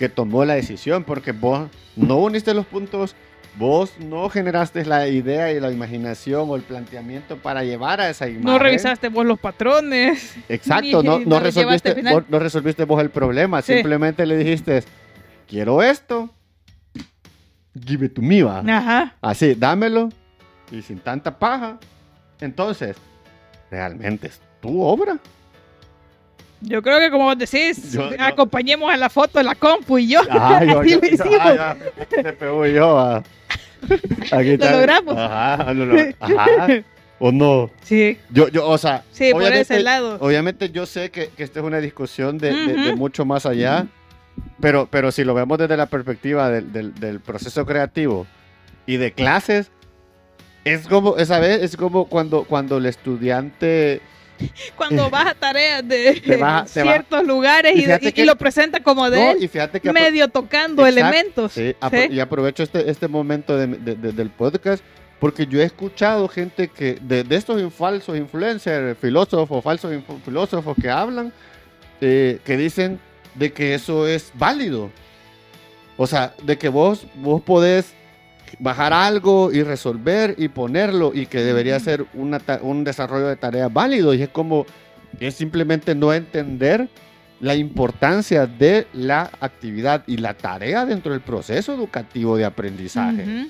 que 0.00 0.08
tomó 0.08 0.44
la 0.44 0.54
decisión, 0.54 1.04
porque 1.04 1.30
vos 1.30 1.70
no 1.94 2.16
uniste 2.16 2.54
los 2.54 2.66
puntos, 2.66 3.14
vos 3.56 3.92
no 4.00 4.28
generaste 4.30 4.84
la 4.84 5.06
idea 5.06 5.52
y 5.52 5.60
la 5.60 5.70
imaginación 5.70 6.50
o 6.50 6.56
el 6.56 6.62
planteamiento 6.62 7.36
para 7.36 7.62
llevar 7.62 8.00
a 8.00 8.10
esa 8.10 8.26
imagen. 8.26 8.42
No 8.42 8.58
revisaste 8.58 9.08
vos 9.10 9.24
los 9.24 9.38
patrones. 9.38 10.34
Exacto, 10.48 11.04
no, 11.04 11.20
no 11.20 11.26
no 11.26 11.38
resolviste, 11.38 11.94
vos, 12.02 12.24
no 12.28 12.40
resolviste 12.40 12.84
vos 12.84 13.00
el 13.00 13.10
problema, 13.10 13.62
Sí. 13.62 13.74
simplemente 13.74 14.26
le 14.26 14.38
dijiste, 14.38 14.82
quiero 15.46 15.84
esto, 15.84 16.30
give 17.86 18.06
it 18.06 18.12
to 18.12 18.22
me, 18.22 18.42
va. 18.42 18.58
Ajá. 18.58 19.14
Así, 19.20 19.54
dámelo 19.54 20.08
y 20.72 20.82
sin 20.82 20.98
tanta 20.98 21.38
paja. 21.38 21.78
Entonces, 22.40 22.96
realmente 23.72 24.26
es 24.28 24.38
tu 24.60 24.82
obra. 24.82 25.16
Yo 26.60 26.80
creo 26.82 27.00
que 27.00 27.10
como 27.10 27.24
vos 27.24 27.36
decís, 27.38 27.90
Yo- 27.92 28.10
yo- 28.14 28.16
acompañemos 28.22 28.92
a 28.92 28.96
la 28.96 29.08
foto 29.10 29.38
de 29.38 29.44
la 29.44 29.54
compu 29.56 29.98
y 29.98 30.08
yo. 30.08 30.20
Ajá, 30.30 30.62
yo, 30.64 30.80
así 30.80 30.90
lo 31.00 31.06
hicimos. 31.06 31.40
ah, 31.40 31.76
ya, 32.14 32.22
te 32.22 32.32
pegó 32.34 32.66
yo. 32.66 32.98
ah. 32.98 33.22
Aquí 34.30 34.56
Lo 34.58 34.70
logramos. 34.70 35.16
Ajá, 35.16 35.72
lo 35.74 35.86
log- 35.86 36.14
ajá. 36.20 36.68
O 37.18 37.32
no. 37.32 37.70
Sí, 37.82 38.18
Yo, 38.30 38.48
yo, 38.48 38.68
o 38.68 38.76
sea, 38.78 39.02
sí, 39.12 39.32
por 39.32 39.42
ese 39.44 39.80
lado. 39.80 40.18
Obviamente 40.20 40.70
yo 40.70 40.86
sé 40.86 41.10
que, 41.10 41.28
que 41.28 41.42
esta 41.44 41.60
es 41.60 41.64
una 41.66 41.78
discusión 41.78 42.36
de, 42.38 42.52
de- 42.52 42.74
de 42.74 42.88
Ujú. 42.90 42.96
mucho 42.98 43.24
más 43.24 43.46
allá, 43.46 43.86
pero, 44.60 44.86
pero 44.90 45.10
si 45.12 45.24
lo 45.24 45.32
vemos 45.34 45.58
desde 45.58 45.76
la 45.76 45.86
perspectiva 45.86 46.48
del, 46.50 46.72
del- 46.72 46.94
del 46.94 47.18
proceso 47.20 47.64
creativo 47.66 48.26
y 48.86 48.96
de 48.98 49.12
clases, 49.12 49.70
es 50.64 50.86
como, 50.86 51.16
esa 51.16 51.38
vez, 51.38 51.62
es 51.62 51.76
como 51.76 52.06
cuando, 52.06 52.44
cuando 52.44 52.76
el 52.78 52.86
estudiante... 52.86 54.00
Cuando 54.76 55.08
vas 55.08 55.26
a 55.26 55.34
tareas 55.34 55.86
de 55.86 56.14
Te 56.20 56.36
te 56.38 56.66
ciertos 56.66 57.24
lugares 57.24 57.74
Y 57.76 58.20
y, 58.22 58.24
lo 58.24 58.34
presenta 58.34 58.80
como 58.80 59.08
de 59.08 59.20
No, 59.24 59.30
él, 59.32 59.44
y 59.44 59.46
fíjate 59.48 59.78
que... 59.78 59.92
medio 59.92 60.26
tocando 60.28 60.84
elementos. 60.84 61.52
sí, 61.52 61.76
apro- 61.80 62.08
Sí. 62.08 62.14
Y 62.14 62.18
aprovecho 62.18 62.64
este, 62.64 62.90
este 62.90 63.06
momento 63.06 63.56
de- 63.56 63.68
de- 63.68 63.94
de- 63.94 64.12
del 64.12 64.30
podcast 64.30 64.82
Porque 65.20 65.46
yo 65.46 65.60
he 65.60 65.64
escuchado 65.64 66.26
gente 66.26 66.66
que, 66.66 66.98
de, 67.00 67.22
de 67.22 67.36
estos 67.36 67.72
falsos 67.72 68.16
influencers, 68.16 68.98
filósofos, 68.98 69.62
falsos 69.62 69.92
filósofos 70.24 70.76
que 70.80 70.90
hablan, 70.90 71.32
eh, 72.00 72.40
que 72.44 72.56
dicen 72.56 72.98
de 73.36 73.52
que 73.52 73.74
eso 73.74 74.08
es 74.08 74.32
válido. 74.34 74.90
O 75.96 76.08
sea, 76.08 76.34
de 76.42 76.58
que 76.58 76.68
vos, 76.68 77.06
vos 77.14 77.40
podés 77.42 77.94
bajar 78.58 78.92
algo 78.92 79.52
y 79.52 79.62
resolver 79.62 80.34
y 80.38 80.48
ponerlo 80.48 81.12
y 81.14 81.26
que 81.26 81.42
debería 81.42 81.78
ser 81.80 82.04
una 82.14 82.40
un 82.62 82.84
desarrollo 82.84 83.28
de 83.28 83.36
tareas 83.36 83.72
válido. 83.72 84.14
Y 84.14 84.22
es 84.22 84.28
como, 84.28 84.66
es 85.20 85.34
simplemente 85.34 85.94
no 85.94 86.12
entender 86.12 86.88
la 87.40 87.54
importancia 87.56 88.46
de 88.46 88.86
la 88.92 89.30
actividad 89.40 90.04
y 90.06 90.18
la 90.18 90.34
tarea 90.34 90.84
dentro 90.86 91.12
del 91.12 91.20
proceso 91.22 91.74
educativo 91.74 92.36
de 92.36 92.44
aprendizaje. 92.44 93.48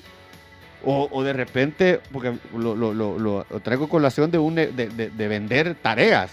O, 0.85 1.07
o 1.11 1.23
de 1.23 1.31
repente, 1.31 2.01
porque 2.11 2.33
lo, 2.57 2.75
lo- 2.75 2.93
lo- 2.93 3.17
lo- 3.17 3.45
lo 3.49 3.59
traigo 3.61 3.87
colación 3.87 4.31
de, 4.31 4.37
un, 4.39 4.55
de, 4.55 4.67
de- 4.71 5.09
de 5.09 5.27
vender 5.27 5.75
tareas. 5.75 6.31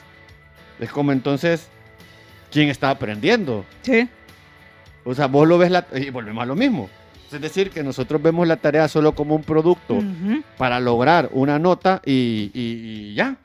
Es 0.80 0.90
como 0.90 1.12
entonces, 1.12 1.68
¿quién 2.50 2.68
está 2.68 2.90
aprendiendo? 2.90 3.64
Sí. 3.82 4.08
O 5.04 5.14
sea, 5.14 5.26
vos 5.26 5.46
lo 5.46 5.56
ves 5.58 5.70
la, 5.70 5.86
y 5.94 6.10
volvemos 6.10 6.42
a 6.42 6.46
lo 6.46 6.56
mismo. 6.56 6.88
Es 7.32 7.40
decir, 7.40 7.70
que 7.70 7.82
nosotros 7.82 8.20
vemos 8.20 8.46
la 8.48 8.56
tarea 8.56 8.88
solo 8.88 9.14
como 9.14 9.34
un 9.36 9.42
producto 9.42 10.02
para 10.58 10.80
lograr 10.80 11.28
una 11.32 11.58
nota 11.58 12.02
y, 12.04 12.50
y- 12.54 13.10
y 13.10 13.14
ya. 13.14 13.36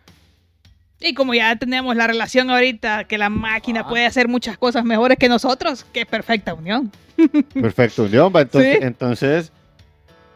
Y 0.99 1.13
como 1.13 1.33
ya 1.33 1.55
tenemos 1.57 1.95
la 1.95 2.07
relación 2.07 2.49
ahorita, 2.49 3.03
que 3.03 3.17
la 3.17 3.29
máquina 3.29 3.81
Ah. 3.81 3.87
puede 3.89 4.05
hacer 4.05 4.27
muchas 4.27 4.57
cosas 4.57 4.83
mejores 4.85 5.17
que 5.19 5.29
nosotros, 5.29 5.85
qué 5.93 6.05
perfecta 6.05 6.53
unión. 6.53 6.91
Perfecto, 7.53 8.07
León. 8.07 8.31
va, 8.35 8.41
Entonces, 8.41 8.77
Sí. 8.79 8.83
entonces, 8.83 9.51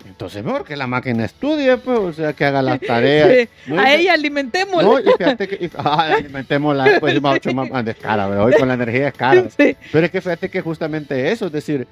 entonces 0.06 0.44
mejor 0.44 0.64
que 0.66 0.76
la 0.78 0.86
máquina 0.88 1.26
estudie, 1.26 1.78
pues, 1.78 1.98
o 2.00 2.14
sea, 2.14 2.34
que 2.34 2.46
haga 2.46 2.62
las 2.62 2.80
tareas. 2.82 3.30
Sí. 3.66 3.72
No, 3.74 3.82
A 3.82 3.94
ella 3.94 4.14
alimentémosla. 4.14 4.84
No, 4.90 5.00
y 5.00 5.04
fíjate 5.18 5.48
que 5.48 5.66
y- 5.66 5.72
ah, 5.78 6.14
alimentémosla, 6.18 7.00
pues 7.00 7.22
mucho 7.22 7.54
más 7.54 7.70
más 7.70 7.88
es 7.88 7.96
cara, 7.96 8.28
hoy 8.28 8.54
con 8.54 8.68
la 8.68 8.74
energía 8.76 9.08
es 9.08 9.14
cara. 9.14 9.44
Sí. 9.58 9.76
Pero 9.92 10.06
es 10.06 10.12
que 10.12 10.22
fíjate 10.22 10.50
que 10.50 10.62
justamente 10.62 11.32
eso, 11.32 11.48
es 11.48 11.52
decir, 11.52 11.88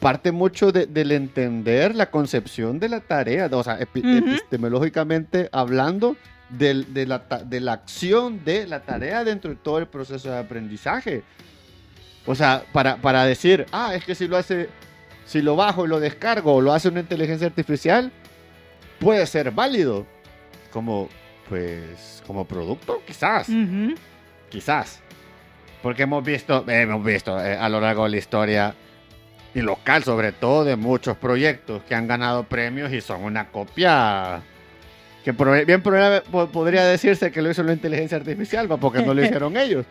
parte 0.00 0.32
mucho 0.32 0.72
de- 0.72 0.86
del 0.86 1.12
entender 1.12 1.94
la 1.94 2.10
concepción 2.10 2.78
de 2.80 2.88
la 2.88 3.00
tarea, 3.00 3.48
o 3.52 3.62
sea, 3.62 3.78
epi- 3.78 4.02
epistemológicamente 4.18 5.48
hablando, 5.52 6.16
del- 6.50 6.92
de, 6.94 7.06
la, 7.06 7.18
de 7.44 7.60
la 7.60 7.74
acción 7.74 8.44
de 8.44 8.66
la 8.66 8.80
tarea 8.80 9.22
dentro 9.24 9.50
de 9.50 9.56
todo 9.56 9.78
el 9.78 9.86
proceso 9.86 10.30
de 10.30 10.38
aprendizaje. 10.38 11.22
O 12.26 12.34
sea, 12.34 12.64
para, 12.72 12.96
para 12.96 13.24
decir, 13.24 13.66
ah, 13.72 13.94
es 13.94 14.04
que 14.04 14.14
si 14.14 14.26
lo 14.28 14.36
hace, 14.36 14.68
si 15.26 15.42
lo 15.42 15.56
bajo 15.56 15.84
y 15.84 15.88
lo 15.88 16.00
descargo 16.00 16.54
o 16.54 16.60
lo 16.60 16.72
hace 16.72 16.88
una 16.88 17.00
inteligencia 17.00 17.46
artificial, 17.46 18.10
puede 18.98 19.26
ser 19.26 19.50
válido. 19.50 20.06
Como, 20.72 21.08
pues, 21.48 22.22
como 22.26 22.46
producto, 22.46 23.02
quizás 23.06 23.48
quizás. 24.50 25.00
Porque 25.82 26.02
hemos 26.02 26.24
visto, 26.24 26.64
hemos 26.68 27.04
visto 27.04 27.38
eh, 27.42 27.56
a 27.56 27.68
lo 27.68 27.80
largo 27.80 28.04
de 28.04 28.10
la 28.10 28.16
historia, 28.16 28.74
y 29.54 29.60
local 29.60 30.04
sobre 30.04 30.32
todo, 30.32 30.64
de 30.64 30.76
muchos 30.76 31.16
proyectos 31.16 31.82
que 31.84 31.94
han 31.94 32.06
ganado 32.06 32.44
premios 32.44 32.92
y 32.92 33.00
son 33.00 33.24
una 33.24 33.48
copia 33.48 34.42
que 35.24 35.32
bien 35.64 35.82
podría 35.82 36.84
decirse 36.84 37.30
que 37.30 37.42
lo 37.42 37.50
hizo 37.50 37.62
la 37.62 37.72
inteligencia 37.72 38.16
artificial, 38.16 38.70
¿va? 38.70 38.76
porque 38.78 39.02
no 39.02 39.12
lo 39.14 39.22
hicieron 39.24 39.56
ellos. 39.56 39.84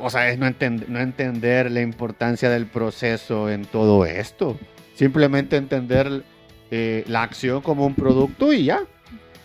O 0.00 0.10
sea, 0.10 0.30
es 0.30 0.38
no, 0.38 0.46
enten- 0.46 0.86
no 0.86 1.00
entender 1.00 1.70
la 1.70 1.80
importancia 1.80 2.50
del 2.50 2.66
proceso 2.66 3.48
en 3.50 3.64
todo 3.64 4.04
esto. 4.04 4.58
Simplemente 4.94 5.56
entender 5.56 6.22
eh, 6.70 7.04
la 7.08 7.22
acción 7.22 7.62
como 7.62 7.86
un 7.86 7.94
producto 7.94 8.52
y 8.52 8.64
ya. 8.64 8.82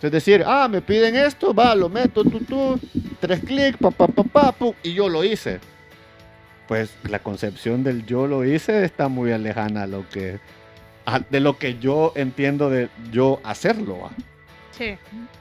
Es 0.02 0.12
decir, 0.12 0.44
ah, 0.46 0.68
me 0.68 0.82
piden 0.82 1.16
esto, 1.16 1.54
va, 1.54 1.74
lo 1.74 1.88
meto, 1.88 2.22
tú, 2.24 2.40
tú, 2.40 2.78
tres 3.20 3.40
clics, 3.40 3.78
pa, 3.78 3.90
pa, 3.90 4.06
pa, 4.06 4.22
pa, 4.22 4.52
pum, 4.52 4.74
y 4.82 4.92
yo 4.92 5.08
lo 5.08 5.24
hice. 5.24 5.60
Pues 6.68 6.94
la 7.08 7.18
concepción 7.18 7.84
del 7.84 8.06
yo 8.06 8.26
lo 8.26 8.44
hice 8.44 8.84
está 8.84 9.08
muy 9.08 9.32
alejana 9.32 9.82
a 9.82 9.86
lo 9.86 10.08
que, 10.08 10.38
a- 11.04 11.20
de 11.20 11.40
lo 11.40 11.58
que 11.58 11.78
yo 11.78 12.12
entiendo 12.16 12.70
de 12.70 12.88
yo 13.12 13.40
hacerlo. 13.44 14.10
Sí. 14.70 14.96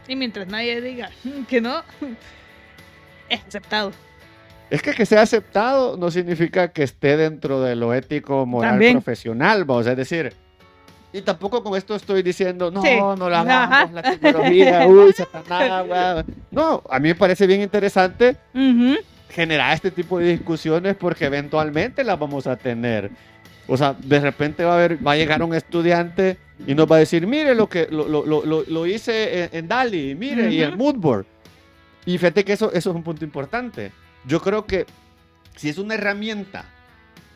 Y 0.07 0.15
mientras 0.15 0.47
nadie 0.47 0.81
diga 0.81 1.09
que 1.47 1.61
no, 1.61 1.81
es 3.29 3.41
aceptado. 3.47 3.91
Es 4.69 4.81
que 4.81 4.91
que 4.93 5.05
sea 5.05 5.21
aceptado 5.21 5.97
no 5.97 6.09
significa 6.11 6.69
que 6.71 6.83
esté 6.83 7.15
dentro 7.15 7.61
de 7.61 7.75
lo 7.75 7.93
ético, 7.93 8.45
moral, 8.45 8.71
También. 8.71 8.93
profesional, 8.93 9.69
¿va? 9.69 9.75
o 9.75 9.83
sea, 9.83 9.91
es 9.91 9.97
decir, 9.99 10.33
y 11.11 11.21
tampoco 11.21 11.63
con 11.63 11.77
esto 11.77 11.95
estoy 11.95 12.23
diciendo, 12.23 12.71
no, 12.71 12.81
Sí. 12.81 12.97
no 12.99 13.29
la 13.29 13.41
Ajá. 13.41 13.63
hagamos, 13.65 13.93
la 13.93 14.01
tecnología, 14.01 14.87
uy, 14.87 15.13
satanás, 15.13 15.85
guau". 15.87 16.23
No, 16.49 16.81
a 16.89 16.99
mí 16.99 17.09
me 17.09 17.15
parece 17.15 17.45
bien 17.45 17.61
interesante 17.61 18.35
Ujú. 18.55 18.95
Generar 19.33 19.73
este 19.73 19.91
tipo 19.91 20.19
de 20.19 20.27
discusiones 20.31 20.95
porque 20.95 21.25
eventualmente 21.25 22.03
las 22.03 22.17
vamos 22.19 22.47
a 22.47 22.55
tener. 22.55 23.11
O 23.67 23.75
sea, 23.77 23.95
de 23.97 24.19
repente 24.19 24.63
va 24.63 24.73
a, 24.73 24.75
haber, 24.75 25.05
va 25.05 25.13
a 25.13 25.15
llegar 25.15 25.41
un 25.41 25.55
estudiante 25.55 26.37
y 26.67 26.75
nos 26.75 26.89
va 26.91 26.97
a 26.97 26.99
decir, 26.99 27.25
mire 27.25 27.55
lo 27.55 27.67
que 27.67 27.87
lo, 27.89 28.07
lo- 28.07 28.25
lo- 28.25 28.63
lo- 28.67 28.85
hice 28.85 29.43
en, 29.45 29.49
en 29.53 29.67
Dali, 29.67 30.15
mire, 30.15 30.51
y 30.51 30.61
en 30.61 30.69
Ujú. 30.69 30.77
Moodboard. 30.77 31.25
Y 32.05 32.17
fíjate 32.17 32.43
que 32.43 32.53
eso, 32.53 32.71
eso 32.73 32.89
es 32.89 32.95
un 32.95 33.03
punto 33.03 33.23
importante. 33.23 33.91
Yo 34.25 34.41
creo 34.41 34.65
que 34.65 34.85
si 35.55 35.69
es 35.69 35.77
una 35.77 35.95
herramienta, 35.95 36.65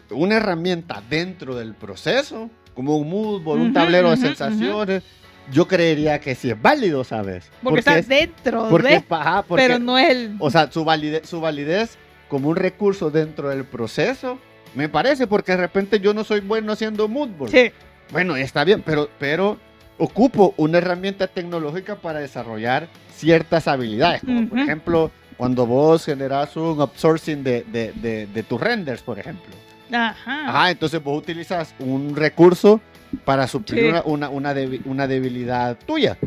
una 0.09 0.35
herramienta 0.35 1.01
dentro 1.09 1.55
del 1.55 1.73
proceso, 1.73 2.49
como 2.75 2.97
un 2.97 3.09
Moodboard, 3.09 3.59
un 3.59 3.65
Ujú, 3.67 3.73
tablero 3.73 4.09
de 4.09 4.15
ujú, 4.15 4.23
sensaciones, 4.27 5.03
yo 5.51 5.67
creería 5.67 6.19
que 6.19 6.35
sí 6.35 6.49
es 6.49 6.61
válido, 6.61 7.03
¿sabes? 7.03 7.49
Porque, 7.63 7.79
está 7.79 7.97
es- 7.97 8.07
dentro 8.07 8.67
porque 8.69 8.87
de, 8.89 8.95
es- 8.95 9.03
ajá, 9.09 9.43
porque- 9.43 9.63
pero 9.67 9.79
no 9.79 9.97
es 9.97 10.09
el... 10.09 10.35
o 10.39 10.49
sea, 10.51 10.71
su 10.71 10.83
validez, 10.83 11.27
su 11.27 11.39
validez 11.41 11.97
como 12.27 12.49
un 12.49 12.55
recurso 12.55 13.09
dentro 13.09 13.49
del 13.49 13.63
proceso, 13.63 14.39
me 14.75 14.89
parece, 14.89 15.27
porque 15.27 15.53
de 15.53 15.59
repente 15.59 15.99
yo 15.99 16.13
no 16.13 16.23
soy 16.23 16.41
bueno 16.41 16.73
haciendo 16.73 17.07
moodboard. 17.07 17.51
Sí. 17.51 17.71
Bueno, 18.11 18.35
está 18.35 18.63
bien, 18.63 18.81
pero, 18.85 19.09
pero 19.17 19.57
ocupo 19.97 20.53
una 20.57 20.77
herramienta 20.79 21.27
tecnológica 21.27 21.95
para 21.95 22.19
desarrollar 22.19 22.87
ciertas 23.15 23.67
habilidades, 23.67 24.21
como 24.21 24.47
por 24.49 24.59
ejemplo 24.59 25.11
cuando 25.37 25.65
vos 25.65 26.03
generas 26.05 26.55
un 26.57 26.79
outsourcing 26.81 27.43
de, 27.43 27.63
de, 27.63 27.93
de- 27.93 28.27
de 28.27 28.43
tus 28.43 28.59
renders, 28.59 29.01
por 29.01 29.17
ejemplo. 29.19 29.53
Ajá. 29.91 30.49
Ajá, 30.49 30.71
entonces 30.71 31.01
vos 31.01 31.17
utilizas 31.17 31.73
un 31.79 32.15
recurso 32.15 32.81
para 33.23 33.47
suplir 33.47 33.81
Sí. 33.83 33.89
una, 33.89 34.01
una, 34.03 34.29
una 34.29 34.53
debi- 34.53 34.81
una 34.85 35.07
debilidad 35.07 35.77
tuya. 35.85 36.17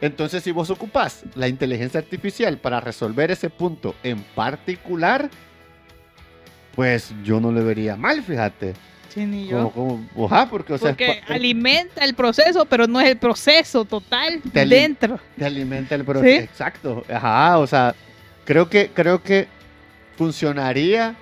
Entonces, 0.00 0.42
si 0.42 0.52
vos 0.52 0.70
ocupás 0.70 1.24
la 1.34 1.48
inteligencia 1.48 1.98
artificial 2.00 2.58
para 2.58 2.80
resolver 2.80 3.30
ese 3.30 3.50
punto 3.50 3.94
en 4.02 4.22
particular, 4.34 5.28
pues 6.74 7.12
yo 7.24 7.40
no 7.40 7.52
le 7.52 7.62
vería 7.62 7.96
mal, 7.96 8.22
fíjate. 8.22 8.74
Sí, 9.08 9.26
ni 9.26 9.48
Como, 9.50 9.60
yo. 9.60 9.70
como, 10.14 10.26
ajá, 10.26 10.48
porque, 10.48 10.72
o 10.74 10.78
sea, 10.78 10.90
Porque 10.90 11.20
pa- 11.26 11.34
alimenta 11.34 12.04
el 12.04 12.14
proceso, 12.14 12.64
pero 12.64 12.86
no 12.86 13.00
es 13.00 13.08
el 13.08 13.16
proceso 13.16 13.84
total 13.84 14.40
Te 14.52 14.64
dentro. 14.66 15.18
te 15.36 15.44
alimenta 15.44 15.96
el 15.96 16.04
proceso. 16.04 16.38
¿Sí? 16.38 16.44
Exacto. 16.44 17.04
Ajá, 17.12 17.58
o 17.58 17.66
sea, 17.66 17.92
creo 18.44 18.68
que, 18.70 18.88
creo 18.94 19.20
que 19.20 19.48
funcionaría 20.16 21.16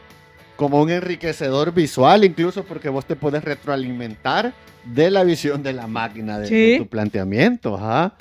como 0.58 0.82
un 0.82 0.90
enriquecedor 0.90 1.72
visual, 1.72 2.24
incluso 2.24 2.64
porque 2.64 2.88
vos 2.88 3.04
te 3.06 3.14
puedes 3.14 3.44
retroalimentar 3.44 4.52
de 4.84 5.08
la 5.08 5.22
visión 5.22 5.62
de 5.62 5.72
la 5.72 5.86
máquina, 5.86 6.36
de, 6.40 6.78
tu 6.78 6.88
planteamiento. 6.88 7.76
Ajá. 7.76 8.14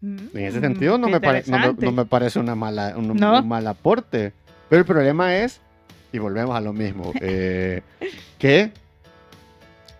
En 0.00 0.30
ese 0.36 0.60
sentido 0.60 0.98
no 0.98 1.08
Mm, 1.08 1.10
me, 1.10 1.20
pare- 1.20 1.42
no, 1.46 1.50
me, 1.50 1.56
interesante. 1.56 1.84
no 1.86 1.90
me 1.92 2.04
parece 2.04 2.38
una 2.38 2.54
mala, 2.54 2.94
un, 2.96 3.16
No. 3.16 3.40
un 3.40 3.48
mal 3.48 3.66
aporte. 3.66 4.32
Pero 4.68 4.78
el 4.78 4.86
problema 4.86 5.34
es, 5.34 5.60
y 6.12 6.18
volvemos 6.18 6.56
a 6.56 6.60
lo 6.60 6.72
mismo, 6.72 7.12
eh, 7.20 7.82
que 8.38 8.70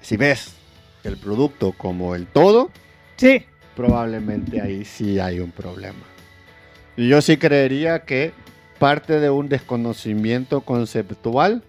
si 0.00 0.16
ves 0.16 0.52
el 1.02 1.16
producto 1.16 1.72
como 1.72 2.14
el 2.14 2.28
todo, 2.28 2.70
Sí. 3.16 3.42
probablemente 3.74 4.60
ahí 4.60 4.84
sí 4.84 5.18
hay 5.18 5.40
un 5.40 5.50
problema. 5.50 6.04
Y 6.96 7.08
yo 7.08 7.20
sí 7.20 7.36
creería 7.36 8.04
que 8.04 8.32
parte 8.82 9.20
de 9.20 9.30
un 9.30 9.48
desconocimiento 9.48 10.60
conceptual 10.62 11.62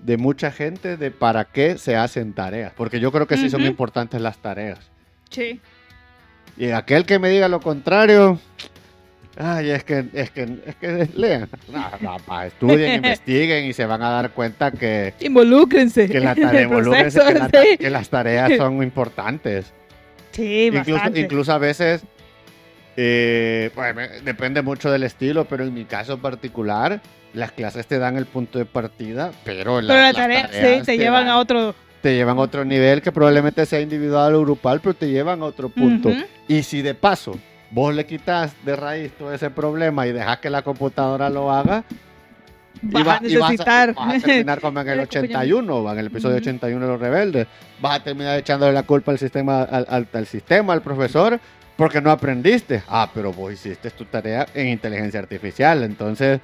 de 0.00 0.16
mucha 0.16 0.52
gente 0.52 0.96
de 0.96 1.10
para 1.10 1.46
qué 1.46 1.78
se 1.78 1.96
hacen 1.96 2.32
tareas. 2.32 2.72
Porque 2.76 3.00
yo 3.00 3.10
creo 3.10 3.26
que 3.26 3.36
sí 3.36 3.50
son 3.50 3.62
Ujú. 3.62 3.70
importantes 3.70 4.20
las 4.20 4.38
tareas. 4.38 4.78
Sí. 5.30 5.60
Y 6.56 6.70
aquel 6.70 7.06
que 7.06 7.18
me 7.18 7.28
diga 7.30 7.48
lo 7.48 7.60
contrario, 7.60 8.38
ay, 9.36 9.70
es 9.70 9.82
que, 9.82 10.04
es 10.12 10.30
que, 10.30 10.58
es 10.66 10.76
que 10.76 11.08
lean. 11.16 11.48
No, 11.72 11.90
no, 12.00 12.16
pa, 12.24 12.46
estudien, 12.46 12.94
investiguen 13.04 13.64
y 13.64 13.72
se 13.72 13.86
van 13.86 14.02
a 14.02 14.10
dar 14.10 14.30
cuenta 14.30 14.70
que, 14.70 15.14
Involúcrense. 15.20 16.08
que, 16.08 16.20
la 16.20 16.32
en 16.32 16.38
el 16.38 16.44
tarea, 16.44 16.62
involúcrense, 16.62 17.18
proceso, 17.18 17.34
que, 17.34 17.38
la 17.40 17.48
ta- 17.48 17.62
sí. 17.62 17.78
que 17.78 17.90
las 17.90 18.08
tareas 18.08 18.52
son 18.56 18.80
importantes. 18.82 19.72
Sí, 20.30 20.66
incluso, 20.72 20.92
bastante. 20.92 21.20
incluso 21.20 21.52
a 21.52 21.58
veces, 21.58 22.04
eh, 22.96 23.70
me- 23.94 24.08
depende 24.20 24.62
mucho 24.62 24.90
del 24.90 25.02
estilo, 25.02 25.44
pero 25.46 25.64
en 25.64 25.74
mi 25.74 25.84
caso 25.84 26.18
particular, 26.18 27.00
las 27.32 27.52
clases 27.52 27.86
te 27.86 27.98
dan 27.98 28.16
el 28.16 28.26
punto 28.26 28.58
de 28.58 28.64
partida, 28.64 29.32
pero, 29.44 29.76
Pero 29.76 29.80
la 29.82 29.94
las 30.12 30.14
tarea, 30.14 30.46
sí, 30.48 30.52
tareas 30.60 30.86
te 30.86 30.96
llevan 30.98 31.26
dan- 31.26 31.34
a 31.34 31.38
otro. 31.38 31.74
te 32.00 32.14
llevan 32.14 32.38
a 32.38 32.42
otro 32.42 32.64
nivel 32.64 33.02
que 33.02 33.10
probablemente 33.12 33.66
sea 33.66 33.80
individual 33.80 34.34
o 34.34 34.42
grupal, 34.42 34.80
pero 34.80 34.94
te 34.94 35.08
llevan 35.08 35.40
a 35.42 35.46
otro 35.46 35.68
punto. 35.68 36.10
Y 36.46 36.62
si 36.62 36.82
de 36.82 36.94
paso 36.94 37.38
vos 37.70 37.92
le 37.94 38.06
quitas 38.06 38.54
de 38.64 38.76
raíz 38.76 39.10
todo 39.18 39.32
ese 39.34 39.50
problema 39.50 40.06
y 40.06 40.12
dejas 40.12 40.38
que 40.38 40.48
la 40.50 40.62
computadora 40.62 41.28
lo 41.30 41.50
haga, 41.50 41.82
Vas 42.82 43.00
y, 43.02 43.04
va- 43.06 43.14
a 43.14 43.20
y 43.26 43.36
vas, 43.36 43.48
a, 43.48 43.52
necesitar. 43.52 43.94
vas 43.94 44.22
a 44.22 44.26
terminar 44.26 44.60
como 44.60 44.80
en 44.80 44.88
el 44.88 44.92
el 44.94 45.00
acompañamiento. 45.00 45.38
81, 45.40 45.76
o 45.76 45.92
en 45.92 45.98
el 45.98 46.06
episodio 46.06 46.36
Ujú. 46.36 46.42
81 46.42 46.86
de 46.86 46.92
Los 46.92 47.00
Rebeldes. 47.00 47.46
Vas 47.80 47.98
a 48.00 48.04
terminar 48.04 48.38
echándole 48.38 48.72
la 48.72 48.82
culpa 48.82 49.10
al 49.12 49.18
sistema, 49.18 49.62
al, 49.62 49.86
al- 49.88 50.08
al 50.12 50.26
sistema, 50.26 50.72
al 50.74 50.82
profesor, 50.82 51.40
porque 51.76 52.00
no 52.00 52.10
aprendiste. 52.10 52.82
Ah, 52.88 53.10
pero 53.12 53.32
vos 53.32 53.52
hiciste 53.52 53.90
tu 53.90 54.04
tarea 54.04 54.46
en 54.54 54.68
inteligencia 54.68 55.20
artificial, 55.20 55.82
entonces 55.82 56.40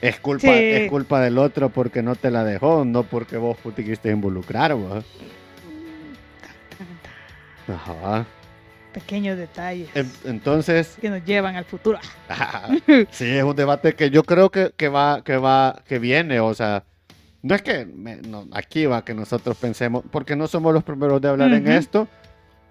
es 0.00 0.18
culpa, 0.20 0.48
Sí. 0.48 0.48
es 0.52 0.90
culpa 0.90 1.20
del 1.20 1.38
otro 1.38 1.70
porque 1.70 2.02
no 2.02 2.14
te 2.14 2.30
la 2.30 2.44
dejó, 2.44 2.84
no 2.84 3.02
porque 3.04 3.36
vos 3.36 3.56
te 3.74 3.82
quisiste 3.82 4.10
involucrar. 4.10 4.74
¿va? 4.76 5.02
Ajá. 7.68 8.26
Pequeños 8.92 9.36
detalles 9.36 9.88
En- 9.94 10.10
Entonces, 10.24 10.96
que 11.00 11.10
nos 11.10 11.24
llevan 11.24 11.56
al 11.56 11.64
futuro. 11.64 11.98
sí, 13.10 13.28
es 13.28 13.42
un 13.42 13.56
debate 13.56 13.94
que 13.94 14.10
yo 14.10 14.22
creo 14.22 14.50
que, 14.50 14.72
que 14.76 14.88
va, 14.88 15.22
que 15.24 15.36
va, 15.36 15.82
que 15.88 15.98
viene, 15.98 16.38
o 16.40 16.54
sea, 16.54 16.84
no 17.42 17.54
es 17.54 17.62
que 17.62 17.86
me- 17.86 18.16
no, 18.18 18.46
aquí 18.52 18.86
va 18.86 19.04
que 19.04 19.14
nosotros 19.14 19.56
pensemos, 19.56 20.04
porque 20.12 20.36
no 20.36 20.46
somos 20.46 20.72
los 20.72 20.84
primeros 20.84 21.20
de 21.20 21.28
hablar 21.28 21.52
en 21.54 21.66
esto, 21.68 22.06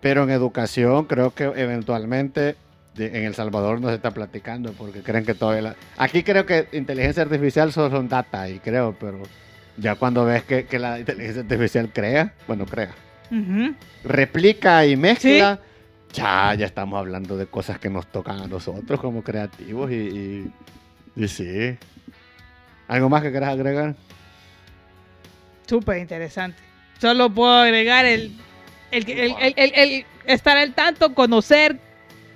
pero 0.03 0.23
en 0.23 0.29
educación 0.29 1.05
creo 1.05 1.33
que 1.33 1.45
eventualmente 1.45 2.55
en 2.97 3.23
El 3.25 3.33
Salvador 3.33 3.81
nos 3.81 3.91
está 3.91 4.11
platicando, 4.11 4.71
porque 4.73 5.01
creen 5.01 5.25
que 5.25 5.33
todavía 5.33 5.61
la- 5.63 5.75
aquí 5.97 6.21
creo 6.21 6.45
que 6.45 6.67
inteligencia 6.73 7.23
artificial 7.23 7.71
solo 7.71 7.89
son 7.89 8.07
data 8.07 8.47
y 8.49 8.59
creo, 8.59 8.95
pero 8.99 9.23
ya 9.77 9.95
cuando 9.95 10.25
ves 10.25 10.43
que, 10.43 10.65
que 10.67 10.77
la 10.77 10.99
inteligencia 10.99 11.41
artificial 11.41 11.89
crea, 11.91 12.33
bueno, 12.47 12.65
crea, 12.67 12.91
replica 14.03 14.85
y 14.85 14.95
mezcla, 14.95 15.59
ya, 16.13 16.53
ya 16.53 16.65
estamos 16.67 16.99
hablando 16.99 17.37
de 17.37 17.47
cosas 17.47 17.79
que 17.79 17.89
nos 17.89 18.05
tocan 18.07 18.41
a 18.41 18.47
nosotros 18.47 18.99
como 18.99 19.23
creativos 19.23 19.89
y, 19.89 19.95
y, 19.95 20.51
y 21.15 21.27
sí. 21.27 21.75
¿Algo 22.87 23.09
más 23.09 23.23
que 23.23 23.31
quieras 23.31 23.49
agregar? 23.53 23.95
Súper 25.65 25.97
interesante. 25.97 26.57
Solo 26.99 27.29
puedo 27.33 27.53
agregar 27.53 28.05
el, 28.05 28.33
el, 28.93 29.09
el- 29.09 29.35
el- 29.39 29.53
el- 29.57 29.73
el 29.75 30.05
estar 30.25 30.57
al 30.57 30.73
tanto, 30.73 31.13
conocer, 31.13 31.77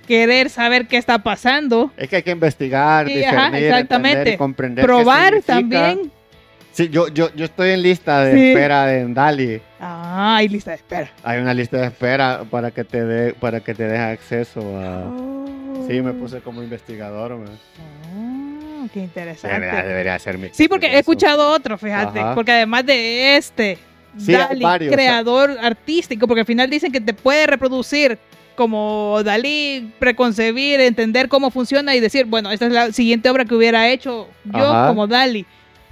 querer 0.06 0.50
saber 0.50 0.86
qué 0.86 0.96
está 0.96 1.18
pasando, 1.22 1.92
Es 1.96 2.08
que 2.08 2.16
hay 2.16 2.22
que 2.22 2.30
investigar, 2.30 3.06
Sí, 3.06 3.22
ajá, 3.24 3.36
discernir, 3.50 3.64
exactamente. 3.64 4.18
entender 4.18 4.38
comprender. 4.38 4.84
probar 4.84 5.42
también. 5.42 6.10
Sí, 6.72 6.88
yo, 6.90 7.08
yo, 7.08 7.34
yo 7.34 7.44
estoy 7.44 7.70
en 7.70 7.82
lista 7.82 8.20
de 8.24 8.32
Sí. 8.38 8.48
espera 8.50 8.86
de 8.86 9.12
Dali. 9.12 9.60
Ah, 9.80 10.36
hay 10.36 10.48
lista 10.48 10.70
de 10.70 10.76
espera. 10.76 11.10
Hay 11.24 11.40
una 11.40 11.52
lista 11.52 11.76
de 11.78 11.86
espera 11.86 12.44
para 12.48 12.70
que 12.70 12.84
te 12.84 13.04
dé 13.04 13.34
para 13.34 13.60
que 13.60 13.74
te 13.74 13.82
deje 13.84 14.02
acceso 14.02 14.60
a. 14.78 15.86
Sí, 15.88 16.00
me 16.02 16.12
puse 16.12 16.40
como 16.40 16.62
investigador. 16.62 17.36
me- 17.36 17.46
Oh, 17.50 18.86
qué 18.94 19.00
Debería, 19.00 19.32
interesante. 19.32 19.82
debería 19.88 20.18
ser 20.20 20.38
mi. 20.38 20.50
Sí, 20.52 20.68
porque 20.68 20.86
he 20.86 20.98
escuchado 21.00 21.50
otro, 21.50 21.76
fíjate. 21.78 22.20
Ajá. 22.20 22.34
Porque 22.34 22.52
además 22.52 22.86
de 22.86 23.36
este, 23.36 23.78
Sí, 24.16 24.32
Dali, 24.32 24.62
varios. 24.62 24.92
creador 24.92 25.56
artístico, 25.60 26.26
porque 26.26 26.40
al 26.40 26.46
final 26.46 26.70
dicen 26.70 26.90
que 26.92 27.00
te 27.00 27.12
puede 27.14 27.46
reproducir 27.46 28.18
como 28.56 29.20
Dalí, 29.24 29.92
preconcebir, 30.00 30.80
entender 30.80 31.28
cómo 31.28 31.50
funciona 31.50 31.94
y 31.94 32.00
decir, 32.00 32.24
bueno, 32.26 32.50
esta 32.50 32.66
es 32.66 32.72
la 32.72 32.92
siguiente 32.92 33.30
obra 33.30 33.44
que 33.44 33.54
hubiera 33.54 33.88
hecho 33.88 34.28
yo 34.44 34.72
Ajá. 34.72 34.88
como 34.88 35.06
Dali. 35.06 35.46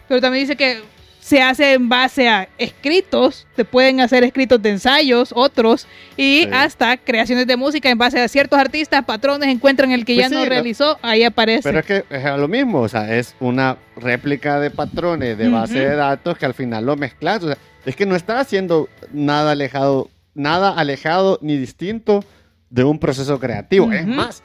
Pero 0.09 0.21
también 0.21 0.45
dice 0.45 0.57
que 0.57 0.81
se 1.21 1.43
hace 1.43 1.73
en 1.73 1.89
base 1.89 2.29
a 2.29 2.49
escritos, 2.59 3.47
te 3.57 3.65
pueden 3.65 4.01
hacer 4.01 4.23
escritos 4.23 4.63
de 4.63 4.71
ensayos, 4.71 5.33
otros, 5.35 5.87
y 6.17 6.43
Sí. 6.45 6.49
hasta 6.53 6.97
creaciones 6.99 7.47
de 7.49 7.57
música 7.57 7.91
en 7.91 7.99
base 7.99 8.21
a 8.21 8.29
ciertos 8.29 8.59
artistas, 8.59 9.05
patrones, 9.05 9.49
encuentran 9.49 9.91
el 9.91 10.05
que 10.05 10.15
Pues 10.15 10.25
ya 10.25 10.29
sí, 10.29 10.35
no 10.37 10.45
lo- 10.45 10.49
realizó, 10.51 10.99
ahí 11.03 11.25
aparece. 11.25 11.63
Pero 11.65 11.81
es 11.81 11.87
que 11.87 12.05
es 12.11 12.25
lo 12.39 12.47
mismo, 12.49 12.81
o 12.81 12.89
sea, 12.89 13.13
es 13.17 13.35
una 13.41 13.77
réplica 13.97 14.61
de 14.61 14.71
patrones 14.71 15.37
de 15.39 15.49
base 15.49 15.81
de 15.81 15.97
datos 15.97 16.39
que 16.39 16.47
al 16.47 16.55
final 16.55 16.87
lo 16.87 16.97
mezclas. 16.97 17.43
O 17.43 17.49
sea, 17.49 17.59
es 17.87 17.97
que 17.97 18.05
no 18.05 18.17
está 18.17 18.41
haciendo 18.41 18.89
nada 19.13 19.53
alejado, 19.53 20.11
nada 20.35 20.71
alejado 20.71 21.39
ni 21.41 21.57
distinto 21.57 22.25
de 22.69 22.85
un 22.85 22.99
proceso 22.99 23.39
creativo. 23.39 23.91
Es 23.93 24.07
más, 24.07 24.43